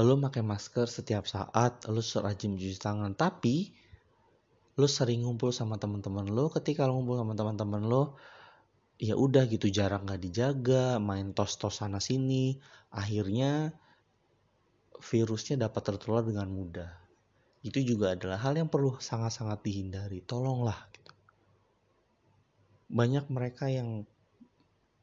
lo 0.01 0.17
pakai 0.17 0.41
masker 0.41 0.89
setiap 0.89 1.29
saat, 1.29 1.85
lo 1.85 2.01
rajin 2.01 2.57
cuci 2.57 2.81
tangan, 2.81 3.13
tapi 3.13 3.77
lo 4.81 4.89
sering 4.89 5.21
ngumpul 5.21 5.53
sama 5.53 5.77
teman-teman 5.77 6.33
lo, 6.33 6.49
ketika 6.49 6.89
lo 6.89 6.97
ngumpul 6.97 7.21
sama 7.21 7.37
teman-teman 7.37 7.85
lo, 7.85 8.17
ya 8.97 9.21
udah 9.21 9.45
gitu 9.53 9.69
jarang 9.69 10.09
nggak 10.09 10.23
dijaga, 10.25 10.97
main 10.97 11.37
tos-tos 11.37 11.85
sana 11.85 12.01
sini, 12.01 12.57
akhirnya 12.89 13.77
virusnya 14.97 15.69
dapat 15.69 15.83
tertular 15.93 16.25
dengan 16.25 16.49
mudah. 16.49 16.91
Itu 17.61 17.85
juga 17.85 18.17
adalah 18.17 18.41
hal 18.41 18.59
yang 18.59 18.73
perlu 18.73 18.97
sangat-sangat 18.99 19.61
dihindari. 19.63 20.25
Tolonglah. 20.25 20.89
Banyak 22.93 23.33
mereka 23.33 23.73
yang 23.73 24.05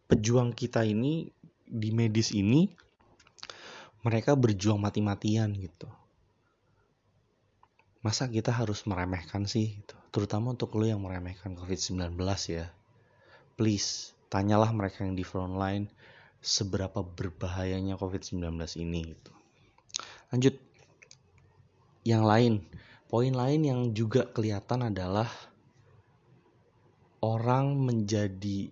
pejuang 0.05 0.53
kita 0.53 0.85
ini 0.85 1.33
di 1.65 1.89
medis 1.89 2.33
ini 2.33 2.69
mereka 4.05 4.33
berjuang 4.33 4.79
mati-matian 4.79 5.53
gitu. 5.57 5.89
Masa 7.99 8.31
kita 8.31 8.55
harus 8.55 8.87
meremehkan 8.87 9.43
sih 9.43 9.81
gitu. 9.81 9.95
terutama 10.09 10.57
untuk 10.57 10.73
lo 10.73 10.89
yang 10.89 11.05
meremehkan 11.05 11.53
COVID-19 11.53 12.17
ya. 12.49 12.73
Please 13.53 14.17
tanyalah 14.31 14.73
mereka 14.73 15.05
yang 15.05 15.13
di 15.13 15.21
front 15.21 15.53
line 15.53 15.85
seberapa 16.39 17.03
berbahayanya 17.03 17.99
COVID-19 17.99 18.55
ini 18.79 19.13
gitu. 19.13 19.31
Lanjut. 20.31 20.55
Yang 22.07 22.23
lain. 22.23 22.53
Poin 23.09 23.33
lain 23.33 23.61
yang 23.65 23.79
juga 23.93 24.25
kelihatan 24.29 24.89
adalah 24.89 25.27
orang 27.19 27.75
menjadi 27.75 28.71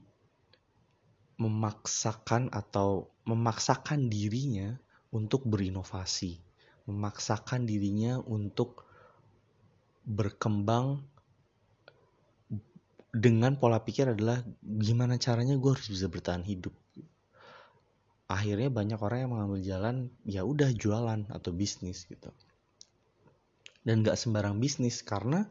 memaksakan 1.38 2.50
atau 2.50 3.12
memaksakan 3.28 4.10
dirinya 4.10 4.74
untuk 5.14 5.46
berinovasi, 5.46 6.40
memaksakan 6.90 7.68
dirinya 7.70 8.18
untuk 8.26 8.88
berkembang 10.08 11.04
dengan 13.12 13.58
pola 13.60 13.82
pikir 13.82 14.14
adalah 14.14 14.40
gimana 14.62 15.20
caranya 15.20 15.58
gue 15.58 15.72
harus 15.74 15.90
bisa 15.90 16.08
bertahan 16.08 16.46
hidup. 16.46 16.74
Akhirnya 18.28 18.68
banyak 18.68 19.00
orang 19.00 19.20
yang 19.24 19.32
mengambil 19.32 19.60
jalan 19.64 19.96
ya 20.28 20.44
udah 20.44 20.72
jualan 20.76 21.32
atau 21.32 21.52
bisnis 21.56 22.04
gitu. 22.08 22.32
Dan 23.88 24.04
gak 24.04 24.20
sembarang 24.20 24.60
bisnis 24.60 25.00
karena 25.00 25.48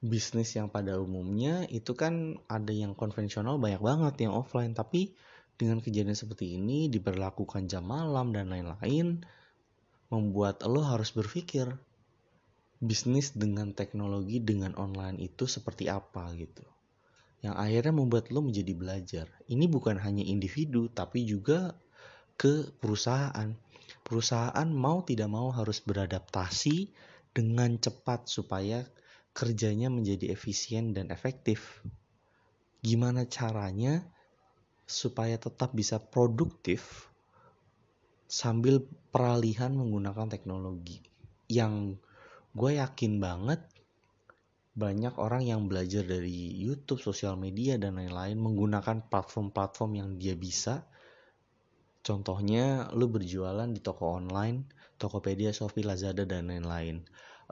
bisnis 0.00 0.56
yang 0.56 0.72
pada 0.72 0.96
umumnya 0.96 1.68
itu 1.68 1.92
kan 1.92 2.40
ada 2.48 2.72
yang 2.72 2.96
konvensional 2.96 3.60
banyak 3.60 3.84
banget 3.84 4.24
yang 4.24 4.32
offline. 4.32 4.72
Tapi 4.72 5.12
dengan 5.60 5.84
kejadian 5.84 6.16
seperti 6.16 6.56
ini 6.56 6.88
diberlakukan 6.88 7.68
jam 7.68 7.84
malam 7.84 8.32
dan 8.32 8.48
lain-lain 8.48 9.20
membuat 10.08 10.64
lo 10.64 10.80
harus 10.82 11.12
berpikir 11.12 11.68
bisnis 12.80 13.36
dengan 13.36 13.76
teknologi 13.76 14.40
dengan 14.40 14.72
online 14.80 15.20
itu 15.20 15.44
seperti 15.44 15.92
apa 15.92 16.32
gitu. 16.32 16.64
Yang 17.44 17.54
akhirnya 17.60 17.92
membuat 17.92 18.32
lo 18.32 18.40
menjadi 18.40 18.72
belajar. 18.72 19.26
Ini 19.52 19.68
bukan 19.68 20.00
hanya 20.00 20.24
individu 20.24 20.88
tapi 20.88 21.28
juga 21.28 21.76
ke 22.40 22.72
perusahaan. 22.80 23.52
Perusahaan 24.00 24.68
mau 24.72 25.04
tidak 25.04 25.28
mau 25.28 25.52
harus 25.52 25.84
beradaptasi 25.84 26.88
dengan 27.36 27.76
cepat 27.76 28.32
supaya 28.32 28.80
kerjanya 29.36 29.88
menjadi 29.88 30.34
efisien 30.34 30.92
dan 30.96 31.14
efektif 31.14 31.84
gimana 32.80 33.28
caranya 33.28 34.02
supaya 34.88 35.38
tetap 35.38 35.70
bisa 35.76 36.02
produktif 36.02 37.12
sambil 38.26 38.82
peralihan 39.14 39.74
menggunakan 39.74 40.26
teknologi 40.30 41.02
yang 41.50 41.98
gue 42.54 42.78
yakin 42.78 43.22
banget 43.22 43.62
banyak 44.70 45.12
orang 45.18 45.42
yang 45.44 45.66
belajar 45.66 46.06
dari 46.06 46.56
YouTube, 46.56 47.02
sosial 47.02 47.34
media 47.34 47.74
dan 47.76 47.98
lain-lain 47.98 48.38
menggunakan 48.38 49.10
platform-platform 49.10 49.90
yang 49.98 50.10
dia 50.16 50.38
bisa. 50.38 50.86
Contohnya, 52.00 52.88
lu 52.94 53.10
berjualan 53.10 53.66
di 53.66 53.82
toko 53.82 54.14
online, 54.16 54.64
Tokopedia, 55.00 55.56
Shopee, 55.56 55.80
Lazada 55.80 56.28
dan 56.28 56.52
lain-lain. 56.52 57.00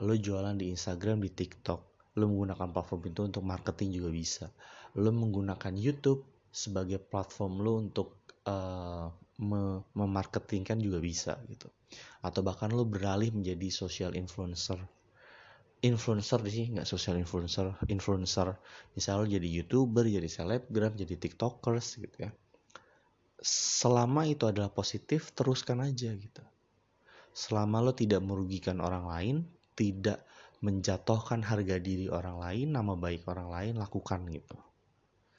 Lu 0.05 0.13
jualan 0.13 0.53
di 0.53 0.69
Instagram, 0.69 1.25
di 1.25 1.33
TikTok. 1.33 2.13
Lu 2.21 2.29
menggunakan 2.29 2.69
platform 2.69 3.01
itu 3.09 3.21
untuk 3.25 3.41
marketing 3.41 3.89
juga 3.97 4.09
bisa. 4.13 4.45
Lu 5.01 5.09
menggunakan 5.09 5.73
YouTube, 5.73 6.21
sebagai 6.49 6.97
platform 6.97 7.53
lo 7.61 7.73
untuk 7.77 8.25
uh, 8.49 9.07
memarketingkan 9.95 10.81
juga 10.81 10.99
bisa 10.99 11.39
gitu 11.47 11.69
atau 12.19 12.41
bahkan 12.43 12.73
lo 12.73 12.83
beralih 12.83 13.31
menjadi 13.31 13.71
social 13.71 14.11
influencer 14.17 14.75
influencer 15.79 16.43
sih 16.51 16.75
nggak 16.75 16.83
social 16.83 17.15
influencer 17.15 17.71
influencer 17.87 18.59
misalnya 18.91 19.19
lo 19.23 19.27
jadi 19.31 19.47
youtuber 19.47 20.03
jadi 20.03 20.27
selebgram 20.27 20.91
jadi 20.99 21.15
tiktokers 21.15 22.03
gitu 22.03 22.27
ya 22.27 22.31
selama 23.39 24.27
itu 24.27 24.43
adalah 24.43 24.67
positif 24.67 25.31
teruskan 25.31 25.79
aja 25.79 26.11
gitu 26.11 26.43
selama 27.39 27.79
lo 27.79 27.95
tidak 27.95 28.19
merugikan 28.19 28.83
orang 28.83 29.07
lain 29.07 29.35
tidak 29.79 30.27
menjatuhkan 30.59 31.39
harga 31.39 31.79
diri 31.79 32.11
orang 32.11 32.35
lain 32.35 32.75
nama 32.75 32.99
baik 32.99 33.23
orang 33.31 33.47
lain 33.47 33.73
lakukan 33.79 34.27
gitu. 34.27 34.59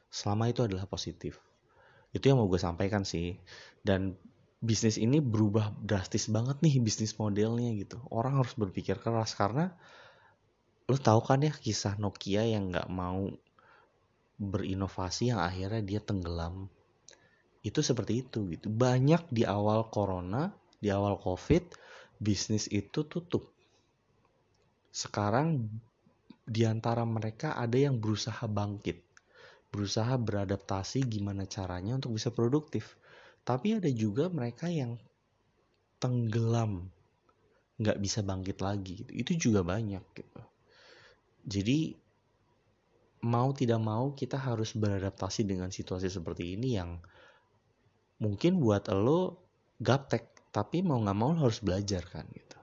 Selama 0.08 0.48
itu 0.48 0.64
adalah 0.64 0.88
positif. 0.88 1.36
Itu 2.16 2.32
yang 2.32 2.40
mau 2.40 2.48
gue 2.48 2.56
sampaikan 2.56 3.04
sih. 3.04 3.36
Dan 3.84 4.16
bisnis 4.64 4.96
ini 4.96 5.20
berubah 5.20 5.76
drastis 5.76 6.32
banget 6.32 6.64
nih 6.64 6.80
bisnis 6.80 7.12
modelnya 7.20 7.68
gitu. 7.76 8.00
Orang 8.08 8.40
harus 8.40 8.56
berpikir 8.56 8.96
keras 8.96 9.36
karena 9.36 9.76
lo 10.88 10.96
tahu 10.96 11.20
kan 11.20 11.44
ya 11.44 11.52
kisah 11.52 12.00
Nokia 12.00 12.48
yang 12.48 12.72
nggak 12.72 12.88
mau 12.88 13.28
berinovasi 14.40 15.36
yang 15.36 15.44
akhirnya 15.44 15.84
dia 15.84 16.00
tenggelam. 16.00 16.72
Itu 17.60 17.84
seperti 17.84 18.24
itu 18.24 18.48
gitu. 18.48 18.72
Banyak 18.72 19.28
di 19.28 19.44
awal 19.44 19.92
corona 19.92 20.48
di 20.80 20.88
awal 20.88 21.20
covid 21.20 21.89
bisnis 22.20 22.68
itu 22.68 23.09
tutup. 23.09 23.48
Sekarang 24.92 25.72
di 26.44 26.68
antara 26.68 27.09
mereka 27.09 27.56
ada 27.56 27.80
yang 27.80 27.96
berusaha 27.96 28.44
bangkit. 28.44 29.00
Berusaha 29.72 30.20
beradaptasi 30.20 31.09
gimana 31.09 31.48
caranya 31.48 31.96
untuk 31.96 32.20
bisa 32.20 32.28
produktif. 32.28 33.00
Tapi 33.40 33.80
ada 33.80 33.88
juga 33.88 34.28
mereka 34.28 34.68
yang 34.68 35.00
tenggelam. 35.96 36.92
Nggak 37.80 37.98
bisa 38.04 38.20
bangkit 38.20 38.61
lagi 38.61 39.00
gitu. 39.00 39.12
itu 39.16 39.33
juga 39.48 39.64
banyak 39.64 40.04
gitu. 40.12 40.40
Jadi 41.48 41.96
mau 43.24 43.52
tidak 43.56 43.80
mau 43.80 44.12
kita 44.12 44.37
harus 44.37 44.76
beradaptasi 44.76 45.48
dengan 45.48 45.72
situasi 45.72 46.12
seperti 46.12 46.56
ini 46.56 46.76
yang 46.76 47.00
mungkin 48.20 48.61
buat 48.61 48.88
lo 48.92 49.40
gaptek 49.80 50.39
tapi 50.50 50.82
mau 50.82 50.98
nggak 50.98 51.18
mau 51.18 51.30
lo 51.30 51.46
harus 51.46 51.62
belajar 51.62 52.02
kan 52.10 52.26
gitu. 52.30 52.58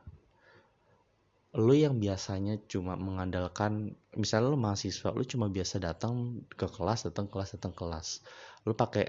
Lo 1.57 1.73
yang 1.73 1.97
biasanya 1.97 2.59
cuma 2.67 2.99
mengandalkan 2.99 3.95
misalnya 4.13 4.53
lo 4.53 4.59
mahasiswa 4.59 5.15
lo 5.15 5.23
cuma 5.23 5.47
biasa 5.47 5.79
datang 5.79 6.43
ke 6.51 6.67
kelas 6.67 7.07
datang 7.07 7.31
kelas 7.31 7.55
datang 7.55 7.73
kelas. 7.73 8.21
Lo 8.67 8.75
pakai 8.75 9.07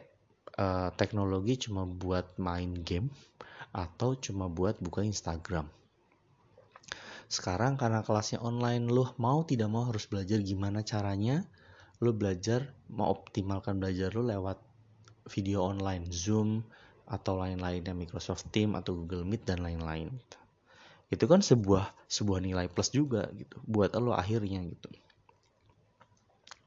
uh, 0.57 0.95
teknologi 0.95 1.69
cuma 1.69 1.85
buat 1.85 2.38
main 2.38 2.73
game 2.87 3.11
atau 3.75 4.17
cuma 4.17 4.47
buat 4.47 4.79
buka 4.81 5.03
Instagram. 5.03 5.67
Sekarang 7.29 7.77
karena 7.77 8.01
kelasnya 8.01 8.41
online 8.41 8.88
lo 8.88 9.12
mau 9.21 9.45
tidak 9.45 9.69
mau 9.69 9.85
harus 9.85 10.09
belajar 10.09 10.41
gimana 10.41 10.81
caranya 10.81 11.45
lo 11.99 12.14
belajar 12.14 12.73
mau 12.88 13.11
optimalkan 13.11 13.83
belajar 13.83 14.14
lo 14.14 14.25
lewat 14.25 14.57
video 15.29 15.67
online, 15.67 16.09
Zoom 16.09 16.64
atau 17.09 17.40
lain-lainnya 17.40 17.97
Microsoft 17.97 18.53
Teams 18.53 18.77
atau 18.77 18.94
Google 18.94 19.25
Meet 19.25 19.49
dan 19.49 19.64
lain-lain. 19.64 20.12
Itu 21.09 21.25
kan 21.25 21.40
sebuah 21.40 21.88
sebuah 22.05 22.44
nilai 22.44 22.68
plus 22.68 22.92
juga 22.92 23.33
gitu 23.33 23.57
buat 23.64 23.97
lo 23.97 24.12
akhirnya 24.12 24.61
gitu. 24.68 24.88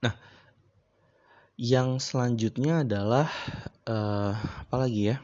Nah, 0.01 0.17
yang 1.62 2.01
selanjutnya 2.01 2.82
adalah 2.82 3.30
uh, 3.86 4.34
apa 4.65 4.75
lagi 4.82 5.13
ya? 5.13 5.17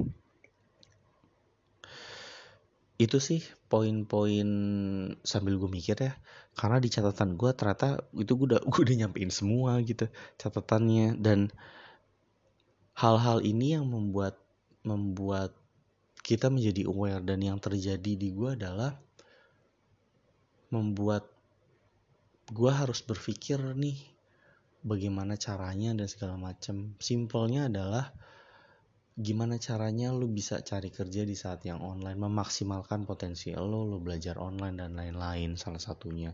Itu 3.02 3.18
sih 3.18 3.42
poin-poin 3.68 4.48
sambil 5.26 5.60
gue 5.60 5.70
mikir 5.70 5.98
ya 6.00 6.14
karena 6.58 6.82
di 6.82 6.90
catatan 6.90 7.38
gue 7.38 7.52
ternyata 7.54 8.02
itu 8.18 8.34
gue 8.34 8.48
udah 8.56 8.62
gue 8.72 8.82
udah 8.82 8.96
nyampein 9.06 9.30
semua 9.30 9.78
gitu 9.84 10.08
catatannya 10.40 11.20
dan 11.20 11.52
hal-hal 12.98 13.46
ini 13.46 13.78
yang 13.78 13.86
membuat 13.86 14.42
membuat 14.88 15.52
kita 16.24 16.48
menjadi 16.48 16.88
aware. 16.88 17.20
Dan 17.20 17.44
yang 17.44 17.60
terjadi 17.60 18.16
di 18.16 18.32
gue 18.32 18.56
adalah 18.56 18.96
membuat 20.72 21.28
gue 22.48 22.72
harus 22.72 23.04
berpikir 23.04 23.60
nih 23.76 24.00
bagaimana 24.84 25.36
caranya 25.36 25.92
dan 25.92 26.08
segala 26.08 26.40
macam 26.40 26.96
simpelnya 27.00 27.68
adalah 27.68 28.12
gimana 29.18 29.58
caranya 29.58 30.14
lu 30.14 30.30
bisa 30.30 30.62
cari 30.62 30.94
kerja 30.94 31.26
di 31.26 31.34
saat 31.34 31.66
yang 31.66 31.82
online 31.82 32.22
memaksimalkan 32.22 33.04
potensi 33.04 33.50
lo 33.52 33.82
lo 33.82 33.98
belajar 33.98 34.38
online 34.38 34.78
dan 34.78 34.94
lain-lain 34.94 35.58
salah 35.58 35.82
satunya. 35.82 36.32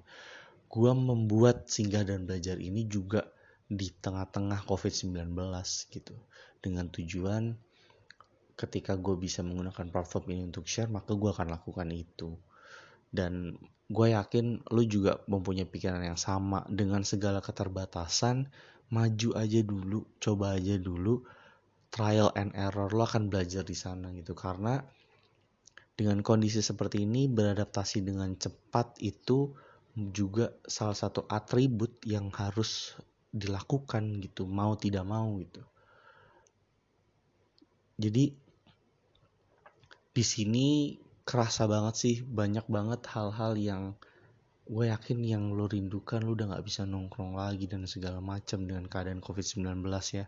Gue 0.67 0.91
membuat 0.91 1.69
singgah 1.69 2.03
dan 2.03 2.25
belajar 2.25 2.57
ini 2.57 2.83
juga 2.89 3.23
di 3.69 3.87
tengah-tengah 3.89 4.67
COVID-19 4.67 5.31
gitu. 5.95 6.15
Dengan 6.59 6.91
tujuan 6.91 7.55
ketika 8.53 8.93
gue 8.97 9.17
bisa 9.17 9.41
menggunakan 9.41 9.89
platform 9.89 10.25
ini 10.33 10.41
untuk 10.53 10.69
share 10.69 10.89
maka 10.89 11.17
gue 11.17 11.29
akan 11.29 11.53
lakukan 11.53 11.89
itu. 11.89 12.37
Dan 13.13 13.53
gue 13.89 14.07
yakin 14.13 14.65
lo 14.73 14.81
juga 14.85 15.21
mempunyai 15.29 15.69
pikiran 15.69 16.01
yang 16.01 16.17
sama. 16.17 16.65
Dengan 16.69 17.05
segala 17.05 17.41
keterbatasan 17.41 18.49
maju 18.89 19.29
aja 19.37 19.61
dulu 19.61 20.05
coba 20.17 20.57
aja 20.57 20.77
dulu. 20.77 21.21
Trial 21.93 22.33
and 22.33 22.57
error 22.57 22.89
lo 22.89 23.05
akan 23.05 23.29
belajar 23.29 23.61
di 23.61 23.77
sana 23.77 24.09
gitu. 24.17 24.33
Karena 24.33 24.81
dengan 25.93 26.25
kondisi 26.25 26.65
seperti 26.65 27.05
ini 27.05 27.29
beradaptasi 27.29 28.01
dengan 28.01 28.33
cepat 28.33 28.97
itu 28.97 29.53
juga 29.93 30.49
salah 30.65 30.97
satu 30.97 31.29
atribut 31.29 32.01
yang 32.09 32.33
harus 32.33 32.97
dilakukan 33.29 34.21
gitu 34.25 34.49
mau 34.49 34.73
tidak 34.73 35.05
mau 35.05 35.37
gitu. 35.37 35.61
Jadi 38.01 38.33
di 40.13 40.21
sini 40.21 40.93
kerasa 41.25 41.65
banget 41.65 41.95
sih 41.97 42.15
banyak 42.21 42.69
banget 42.69 43.01
hal-hal 43.09 43.57
yang 43.57 43.83
gue 44.63 44.87
yakin 44.87 45.19
yang 45.25 45.43
lo 45.51 45.67
rindukan 45.67 46.23
lo 46.23 46.37
udah 46.37 46.55
nggak 46.55 46.65
bisa 46.65 46.87
nongkrong 46.87 47.35
lagi 47.35 47.67
dan 47.67 47.83
segala 47.83 48.23
macam 48.23 48.63
dengan 48.63 48.87
keadaan 48.87 49.19
covid-19 49.19 49.83
ya. 50.15 50.25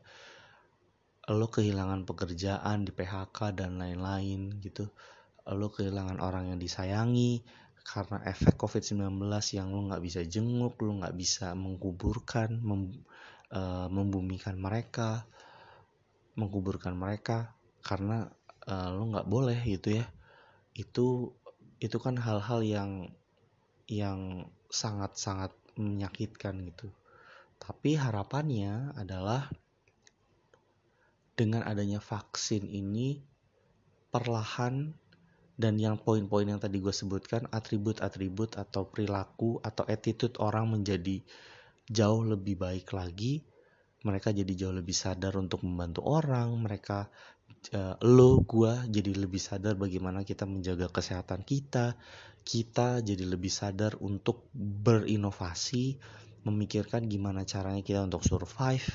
Lo 1.31 1.47
kehilangan 1.49 2.05
pekerjaan 2.05 2.85
di 2.85 2.91
PHK 2.91 3.55
dan 3.55 3.79
lain-lain 3.81 4.59
gitu. 4.61 4.91
Lo 5.47 5.71
kehilangan 5.71 6.19
orang 6.19 6.53
yang 6.53 6.59
disayangi 6.59 7.41
karena 7.85 8.17
efek 8.25 8.57
COVID-19 8.57 9.21
yang 9.53 9.69
lo 9.69 9.85
nggak 9.93 10.01
bisa 10.01 10.25
jenguk, 10.25 10.73
lo 10.81 11.05
nggak 11.05 11.13
bisa 11.13 11.53
mengkuburkan, 11.53 12.57
mem, 12.57 13.05
uh, 13.53 13.85
membumikan 13.93 14.57
mereka, 14.57 15.21
mengkuburkan 16.33 16.97
mereka, 16.97 17.53
karena 17.85 18.25
uh, 18.69 18.89
lo 18.93 19.03
nggak 19.09 19.29
boleh 19.29 19.59
gitu 19.65 20.01
ya. 20.01 20.05
Itu 20.75 21.33
itu 21.79 21.97
kan 21.99 22.15
hal-hal 22.17 22.61
yang 22.65 22.91
yang 23.85 24.49
sangat-sangat 24.69 25.53
menyakitkan 25.77 26.59
gitu. 26.65 26.89
Tapi 27.61 27.95
harapannya 27.95 28.93
adalah 28.97 29.47
dengan 31.35 31.67
adanya 31.67 31.99
vaksin 31.99 32.63
ini 32.67 33.19
perlahan 34.07 34.95
dan 35.55 35.79
yang 35.79 35.99
poin-poin 35.99 36.47
yang 36.47 36.59
tadi 36.59 36.79
gue 36.79 36.91
sebutkan 36.91 37.47
atribut-atribut 37.51 38.59
atau 38.59 38.87
perilaku 38.87 39.59
atau 39.63 39.83
attitude 39.87 40.35
orang 40.39 40.67
menjadi 40.71 41.23
jauh 41.87 42.23
lebih 42.23 42.59
baik 42.59 42.91
lagi 42.91 43.43
mereka 44.05 44.29
jadi 44.29 44.53
jauh 44.53 44.75
lebih 44.75 44.93
sadar 44.93 45.35
untuk 45.39 45.63
membantu 45.65 46.03
orang 46.05 46.51
mereka 46.59 47.07
uh, 47.73 47.95
lo 48.05 48.41
gue 48.45 48.73
jadi 48.91 49.11
lebih 49.15 49.41
sadar 49.41 49.73
bagaimana 49.79 50.21
kita 50.21 50.45
menjaga 50.45 50.91
kesehatan 50.91 51.41
kita. 51.41 51.97
Kita 52.45 53.01
jadi 53.01 53.25
lebih 53.25 53.49
sadar 53.49 53.97
untuk 54.05 54.53
berinovasi 54.53 55.97
memikirkan 56.45 57.09
gimana 57.09 57.41
caranya 57.41 57.81
kita 57.81 58.05
untuk 58.05 58.21
survive. 58.21 58.85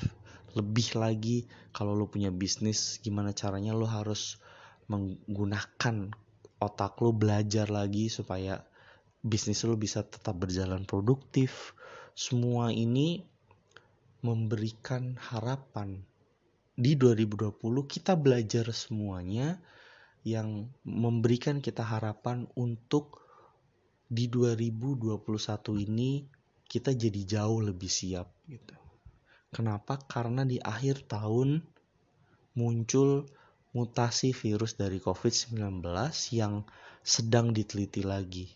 Lebih 0.55 0.87
lagi 0.99 1.37
kalau 1.75 1.95
lo 1.95 2.07
punya 2.07 2.31
bisnis 2.31 2.99
gimana 3.03 3.35
caranya 3.35 3.75
lo 3.75 3.87
harus 3.87 4.39
menggunakan 4.87 6.11
otak 6.59 6.99
lo 7.03 7.11
belajar 7.11 7.67
lagi 7.71 8.07
supaya 8.07 8.63
bisnis 9.19 9.63
lo 9.67 9.75
bisa 9.75 10.03
tetap 10.03 10.39
berjalan 10.39 10.87
produktif. 10.87 11.75
Semua 12.15 12.71
ini 12.71 13.23
memberikan 14.21 15.17
harapan 15.17 16.03
di 16.81 16.97
2020 16.97 17.61
kita 17.85 18.17
belajar 18.17 18.73
semuanya 18.73 19.61
yang 20.25 20.65
memberikan 20.81 21.61
kita 21.61 21.85
harapan 21.85 22.49
untuk 22.57 23.21
di 24.09 24.25
2021 24.25 25.21
ini 25.77 26.25
kita 26.65 26.97
jadi 26.97 27.21
jauh 27.37 27.61
lebih 27.61 27.85
siap 27.85 28.33
gitu. 28.49 28.73
Kenapa? 29.53 30.01
Karena 30.09 30.41
di 30.41 30.57
akhir 30.57 31.05
tahun 31.05 31.61
muncul 32.57 33.29
mutasi 33.77 34.33
virus 34.33 34.73
dari 34.73 34.97
COVID-19 34.97 35.85
yang 36.33 36.65
sedang 37.05 37.53
diteliti 37.53 38.01
lagi. 38.01 38.49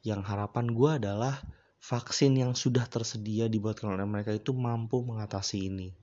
Yang 0.00 0.24
harapan 0.24 0.72
gue 0.72 0.90
adalah 1.04 1.36
vaksin 1.84 2.32
yang 2.40 2.56
sudah 2.56 2.88
tersedia 2.88 3.44
dibuatkan 3.52 3.92
oleh 3.92 4.08
mereka 4.08 4.32
itu 4.32 4.56
mampu 4.56 5.04
mengatasi 5.04 5.68
ini 5.68 5.99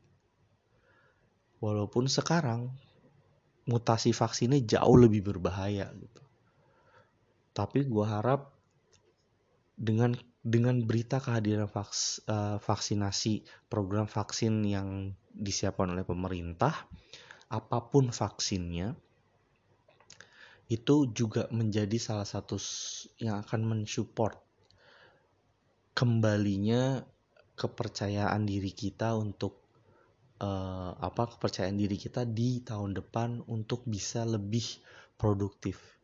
walaupun 1.63 2.05
sekarang 2.05 2.71
mutasi 3.67 4.15
vaksinnya 4.15 4.63
jauh 4.63 4.95
lebih 4.95 5.27
berbahaya 5.27 5.91
gitu. 5.97 6.23
Tapi 7.51 7.83
gue 7.83 8.05
harap 8.05 8.53
dengan 9.77 10.15
dengan 10.47 10.79
berita 10.79 11.19
kehadiran 11.19 11.67
vaks, 11.67 12.23
uh, 12.31 12.55
vaksinasi 12.63 13.43
program 13.67 14.07
vaksin 14.07 14.63
yang 14.63 15.11
disiapkan 15.35 15.91
oleh 15.91 16.07
pemerintah, 16.07 16.87
apa 17.51 17.79
pun 17.91 18.15
vaksinnya, 18.15 18.95
itu 20.71 21.11
juga 21.11 21.51
menjadi 21.51 21.99
salah 21.99 22.23
satu 22.23 22.55
yang 23.19 23.43
akan 23.43 23.61
mensupport 23.67 24.39
kembalinya 25.91 27.03
kepercayaan 27.59 28.47
diri 28.47 28.71
kita 28.71 29.19
untuk 29.19 29.66
uh, 30.41 30.91
apa 30.97 31.29
kepercayaan 31.35 31.77
diri 31.77 31.97
kita 31.99 32.25
di 32.25 32.61
tahun 32.65 32.97
depan 32.97 33.45
untuk 33.49 33.85
bisa 33.85 34.25
lebih 34.25 34.65
produktif 35.17 35.97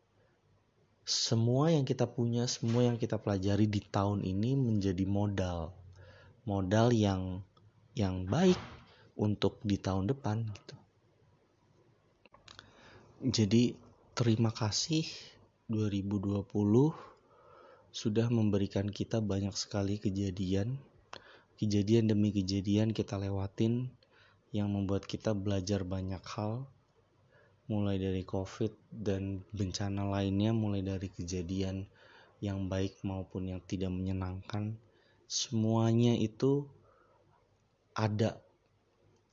semua 1.04 1.68
yang 1.68 1.84
kita 1.84 2.08
punya, 2.08 2.48
semua 2.48 2.88
yang 2.88 2.96
kita 2.96 3.20
pelajari 3.20 3.68
di 3.68 3.84
tahun 3.84 4.24
ini 4.24 4.56
menjadi 4.56 5.04
modal. 5.04 5.76
Modal 6.48 6.96
yang 6.96 7.44
yang 7.92 8.24
baik 8.24 8.56
untuk 9.20 9.60
di 9.60 9.76
tahun 9.76 10.08
depan 10.08 10.48
gitu. 10.48 10.76
Jadi 13.24 13.76
terima 14.16 14.48
kasih 14.48 15.04
2020 15.68 16.48
sudah 17.92 18.26
memberikan 18.32 18.88
kita 18.88 19.20
banyak 19.20 19.52
sekali 19.52 20.00
kejadian. 20.00 20.80
Kejadian 21.60 22.08
demi 22.08 22.32
kejadian 22.32 22.96
kita 22.96 23.20
lewatin 23.20 23.92
yang 24.54 24.70
membuat 24.70 25.02
kita 25.10 25.34
belajar 25.34 25.82
banyak 25.82 26.22
hal 26.22 26.70
mulai 27.66 27.96
dari 27.96 28.22
COVID 28.22 28.70
dan 28.92 29.40
bencana 29.50 30.04
lainnya, 30.04 30.52
mulai 30.52 30.84
dari 30.84 31.08
kejadian 31.08 31.88
yang 32.44 32.68
baik 32.68 33.00
maupun 33.00 33.48
yang 33.50 33.60
tidak 33.64 33.88
menyenangkan, 33.88 34.76
semuanya 35.24 36.12
itu 36.12 36.68
ada 37.96 38.36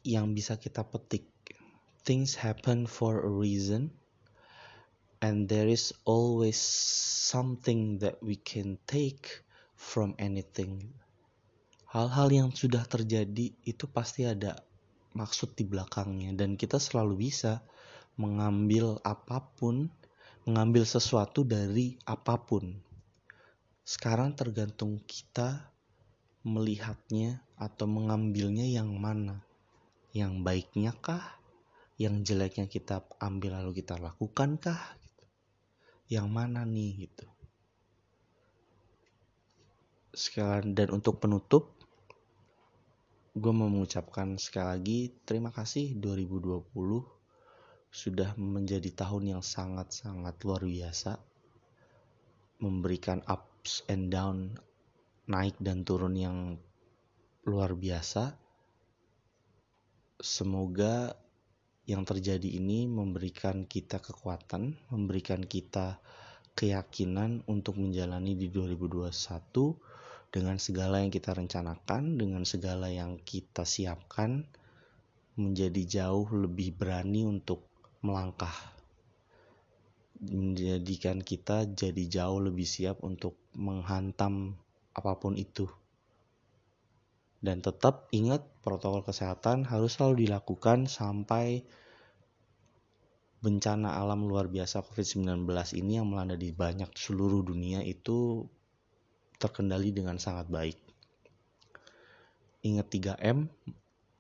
yang 0.08 0.32
bisa 0.32 0.56
kita 0.56 0.82
petik. 0.88 1.28
Things 2.02 2.34
happen 2.34 2.90
for 2.90 3.22
a 3.22 3.30
reason, 3.30 3.94
and 5.22 5.46
there 5.46 5.70
is 5.70 5.94
always 6.08 6.58
something 7.30 8.02
that 8.02 8.18
we 8.26 8.40
can 8.42 8.80
take 8.90 9.46
from 9.78 10.16
anything. 10.18 10.96
Hal-hal 11.92 12.32
yang 12.32 12.50
sudah 12.56 12.88
terjadi 12.88 13.54
itu 13.68 13.86
pasti 13.92 14.24
ada 14.24 14.56
maksud 15.12 15.56
di 15.56 15.68
belakangnya, 15.68 16.36
dan 16.36 16.56
kita 16.56 16.80
selalu 16.80 17.32
bisa 17.32 17.64
mengambil 18.16 19.00
apa 19.04 19.44
pun, 19.58 19.90
mengambil 20.48 20.84
sesuatu 20.88 21.46
dari 21.46 21.98
apa 22.08 22.38
pun. 22.42 22.80
Sekarang 23.82 24.38
tergantung 24.38 25.02
kita 25.04 25.72
melihatnya 26.46 27.42
atau 27.58 27.86
mengambilnya 27.86 28.66
yang 28.66 28.90
mana. 28.98 29.42
Yang 30.12 30.34
baiknya 30.42 30.92
kah? 30.98 31.24
Yang 32.02 32.34
jeleknya 32.34 32.66
kita 32.66 33.06
ambil 33.22 33.62
lalu 33.62 33.82
kita 33.82 33.98
lakukan 34.02 34.58
kah? 34.58 34.82
Gitu. 34.98 35.26
Yang 36.18 36.28
mana 36.30 36.66
nih 36.66 37.10
gitu. 37.10 37.28
Sekarang 40.12 40.76
dan 40.76 40.92
untuk 40.92 41.24
penutup 41.24 41.81
gue 43.32 43.54
mau 43.56 43.72
mengucapkan 43.72 44.36
sekali 44.36 44.68
lagi 44.68 45.00
terima 45.24 45.52
kasih 45.56 45.96
2020 45.98 46.68
sudah 47.92 48.36
menjadi 48.40 48.92
tahun 48.92 49.36
yang 49.38 49.44
sangat-sangat 49.44 50.36
luar 50.44 50.64
biasa 50.64 51.20
memberikan 52.62 53.26
ups 53.26 53.88
and 53.90 54.14
down 54.14 54.54
naik 55.26 55.58
dan 55.64 55.88
turun 55.88 56.14
yang 56.14 56.38
luar 57.48 57.74
biasa. 57.74 58.38
Semoga 60.22 61.18
yang 61.90 62.06
terjadi 62.06 62.46
ini 62.46 62.86
memberikan 62.86 63.66
kita 63.66 63.98
kekuatan 63.98 64.78
memberikan 64.94 65.42
kita 65.42 65.98
keyakinan 66.54 67.42
untuk 67.50 67.82
menjalani 67.82 68.38
di 68.38 68.54
2021 68.54 69.10
dengan 70.32 70.56
segala 70.58 71.04
yang 71.04 71.12
kita 71.12 71.36
rencanakan 71.36 72.16
dengan 72.16 72.48
segala 72.48 72.88
yang 72.88 73.20
kita 73.20 73.68
siapkan 73.68 74.48
menjadi 75.36 76.02
jauh 76.02 76.28
lebih 76.32 76.72
berani 76.76 77.28
untuk 77.28 77.68
melangkah 78.00 78.56
menjadikan 80.22 81.18
kita 81.18 81.66
jadi 81.66 82.22
jauh 82.22 82.46
lebih 82.46 82.64
siap 82.64 83.02
untuk 83.02 83.34
menghantam 83.58 84.54
apa 84.94 85.18
pun 85.18 85.34
itu. 85.34 85.66
Dan 87.42 87.66
tetap 87.66 88.06
ingat 88.14 88.46
protokol 88.62 89.02
kesehatan 89.02 89.66
harus 89.66 89.98
selalu 89.98 90.30
dilakukan 90.30 90.86
sampai 90.86 91.66
bencana 93.42 93.98
alam 93.98 94.30
luar 94.30 94.46
biasa 94.46 94.86
COVID-19 94.86 95.50
ini 95.82 95.98
yang 95.98 96.06
melanda 96.06 96.38
di 96.38 96.54
banyak 96.54 96.94
seluruh 96.94 97.42
dunia 97.42 97.82
itu 97.82 98.46
terkendali 99.42 99.90
dengan 99.90 100.22
sangat 100.22 100.46
baik. 100.46 100.78
Ingat 102.62 102.88
3M, 102.94 103.50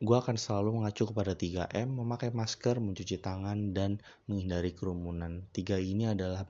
gue 0.01 0.17
akan 0.17 0.33
selalu 0.33 0.81
mengacu 0.81 1.05
kepada 1.05 1.37
3M, 1.37 1.93
memakai 1.93 2.33
masker, 2.33 2.81
mencuci 2.81 3.21
tangan, 3.21 3.77
dan 3.77 4.01
menghindari 4.25 4.73
kerumunan. 4.73 5.45
Tiga 5.53 5.77
ini 5.77 6.09
adalah 6.09 6.41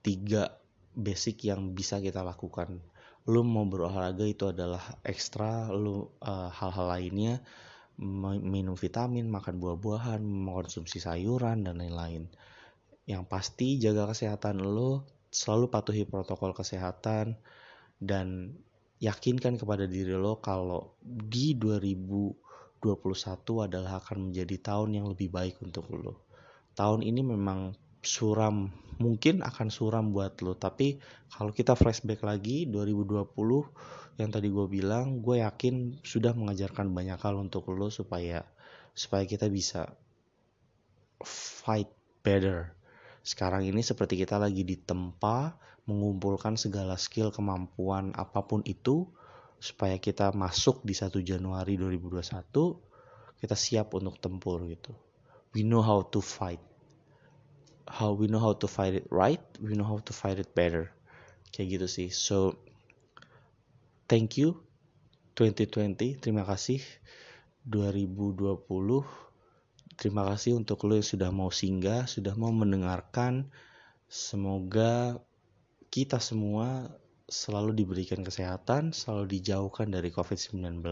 tiga 0.00 0.48
basic 0.96 1.44
yang 1.44 1.76
bisa 1.76 2.00
kita 2.00 2.24
lakukan. 2.24 2.80
Lu 3.28 3.44
mau 3.44 3.68
berolahraga 3.68 4.24
itu 4.24 4.48
adalah 4.48 4.80
ekstra, 5.04 5.68
lu 5.68 6.08
uh, 6.24 6.48
hal-hal 6.48 6.88
lainnya, 6.88 7.44
minum 8.40 8.74
vitamin, 8.74 9.28
makan 9.28 9.60
buah-buahan, 9.60 10.24
mengkonsumsi 10.24 11.04
sayuran, 11.04 11.68
dan 11.68 11.78
lain-lain. 11.78 12.32
Yang 13.04 13.24
pasti 13.28 13.76
jaga 13.76 14.08
kesehatan 14.08 14.58
lu, 14.64 15.04
selalu 15.32 15.72
patuhi 15.72 16.04
protokol 16.04 16.52
kesehatan, 16.52 17.40
dan 17.96 18.52
yakinkan 19.00 19.58
kepada 19.58 19.88
diri 19.88 20.14
lo 20.14 20.38
kalau 20.38 20.94
di 21.02 21.58
2021 21.58 22.36
adalah 23.66 23.98
akan 23.98 24.30
menjadi 24.30 24.56
tahun 24.60 25.02
yang 25.02 25.06
lebih 25.10 25.32
baik 25.32 25.58
untuk 25.64 25.90
lo. 25.90 26.22
Tahun 26.76 27.02
ini 27.02 27.24
memang 27.24 27.74
suram, 28.02 28.70
mungkin 29.00 29.40
akan 29.40 29.72
suram 29.72 30.14
buat 30.14 30.38
lo, 30.44 30.54
tapi 30.54 31.00
kalau 31.32 31.50
kita 31.50 31.74
flashback 31.74 32.22
lagi 32.22 32.68
2020 32.70 33.32
yang 34.20 34.28
tadi 34.28 34.52
gue 34.52 34.66
bilang, 34.68 35.24
gue 35.24 35.40
yakin 35.40 36.04
sudah 36.04 36.36
mengajarkan 36.36 36.92
banyak 36.92 37.16
hal 37.16 37.40
untuk 37.40 37.72
lo 37.72 37.88
supaya 37.88 38.44
supaya 38.92 39.24
kita 39.24 39.48
bisa 39.48 39.88
fight 41.24 41.88
better. 42.20 42.76
Sekarang 43.22 43.62
ini 43.62 43.80
seperti 43.86 44.18
kita 44.18 44.38
lagi 44.38 44.66
ditempa 44.66 45.54
mengumpulkan 45.86 46.58
segala 46.58 46.98
skill 46.98 47.30
kemampuan 47.30 48.14
apa 48.18 48.42
pun 48.42 48.62
itu 48.66 49.06
supaya 49.62 49.94
kita 49.98 50.34
masuk 50.34 50.82
di 50.82 50.90
1 50.94 51.14
Januari 51.22 51.78
2021 51.78 52.42
kita 53.42 53.58
siap 53.58 53.94
untuk 53.94 54.18
tempur 54.22 54.62
gitu. 54.70 54.94
We 55.54 55.66
know 55.66 55.82
how 55.82 56.06
to 56.14 56.22
fight. 56.22 56.62
How 57.86 58.14
we 58.14 58.30
know 58.30 58.38
how 58.38 58.54
to 58.54 58.70
fight 58.70 58.94
it 58.94 59.06
right, 59.10 59.42
we 59.58 59.74
know 59.74 59.86
how 59.86 59.98
to 59.98 60.12
fight 60.14 60.38
it 60.38 60.54
better. 60.54 60.94
Kayak 61.50 61.78
gitu 61.78 61.86
sih. 61.90 62.08
So 62.14 62.58
thank 64.06 64.38
you 64.38 64.62
2020. 65.34 66.22
Terima 66.22 66.46
kasih 66.46 66.78
2020. 67.66 68.62
Terima 70.02 70.26
kasih 70.26 70.58
untuk 70.58 70.82
lo 70.90 70.98
yang 70.98 71.06
sudah 71.06 71.30
mau 71.30 71.54
singgah, 71.54 72.10
sudah 72.10 72.34
mau 72.34 72.50
mendengarkan. 72.50 73.46
Semoga 74.10 75.22
kita 75.94 76.18
semua 76.18 76.90
selalu 77.30 77.70
diberikan 77.70 78.26
kesehatan, 78.26 78.90
selalu 78.90 79.38
dijauhkan 79.38 79.94
dari 79.94 80.10
COVID-19. 80.10 80.82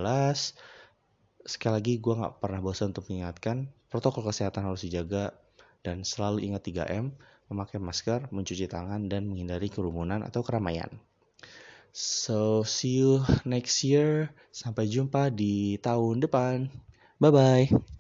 Sekali 1.43 1.73
lagi 1.75 1.99
gue 1.99 2.15
gak 2.23 2.39
pernah 2.39 2.63
bosan 2.63 2.95
untuk 2.95 3.11
mengingatkan, 3.11 3.67
protokol 3.91 4.31
kesehatan 4.31 4.63
harus 4.63 4.87
dijaga 4.87 5.35
dan 5.83 6.07
selalu 6.07 6.47
ingat 6.47 6.71
3M, 6.71 7.11
memakai 7.51 7.83
masker, 7.83 8.31
mencuci 8.31 8.71
tangan, 8.71 9.11
dan 9.11 9.27
menghindari 9.27 9.75
kerumunan 9.75 10.23
atau 10.23 10.47
keramaian. 10.47 11.03
So, 11.91 12.63
see 12.63 13.03
you 13.03 13.27
next 13.43 13.83
year. 13.83 14.31
Sampai 14.55 14.87
jumpa 14.87 15.35
di 15.35 15.83
tahun 15.83 16.23
depan. 16.23 16.71
Bye-bye. 17.19 17.99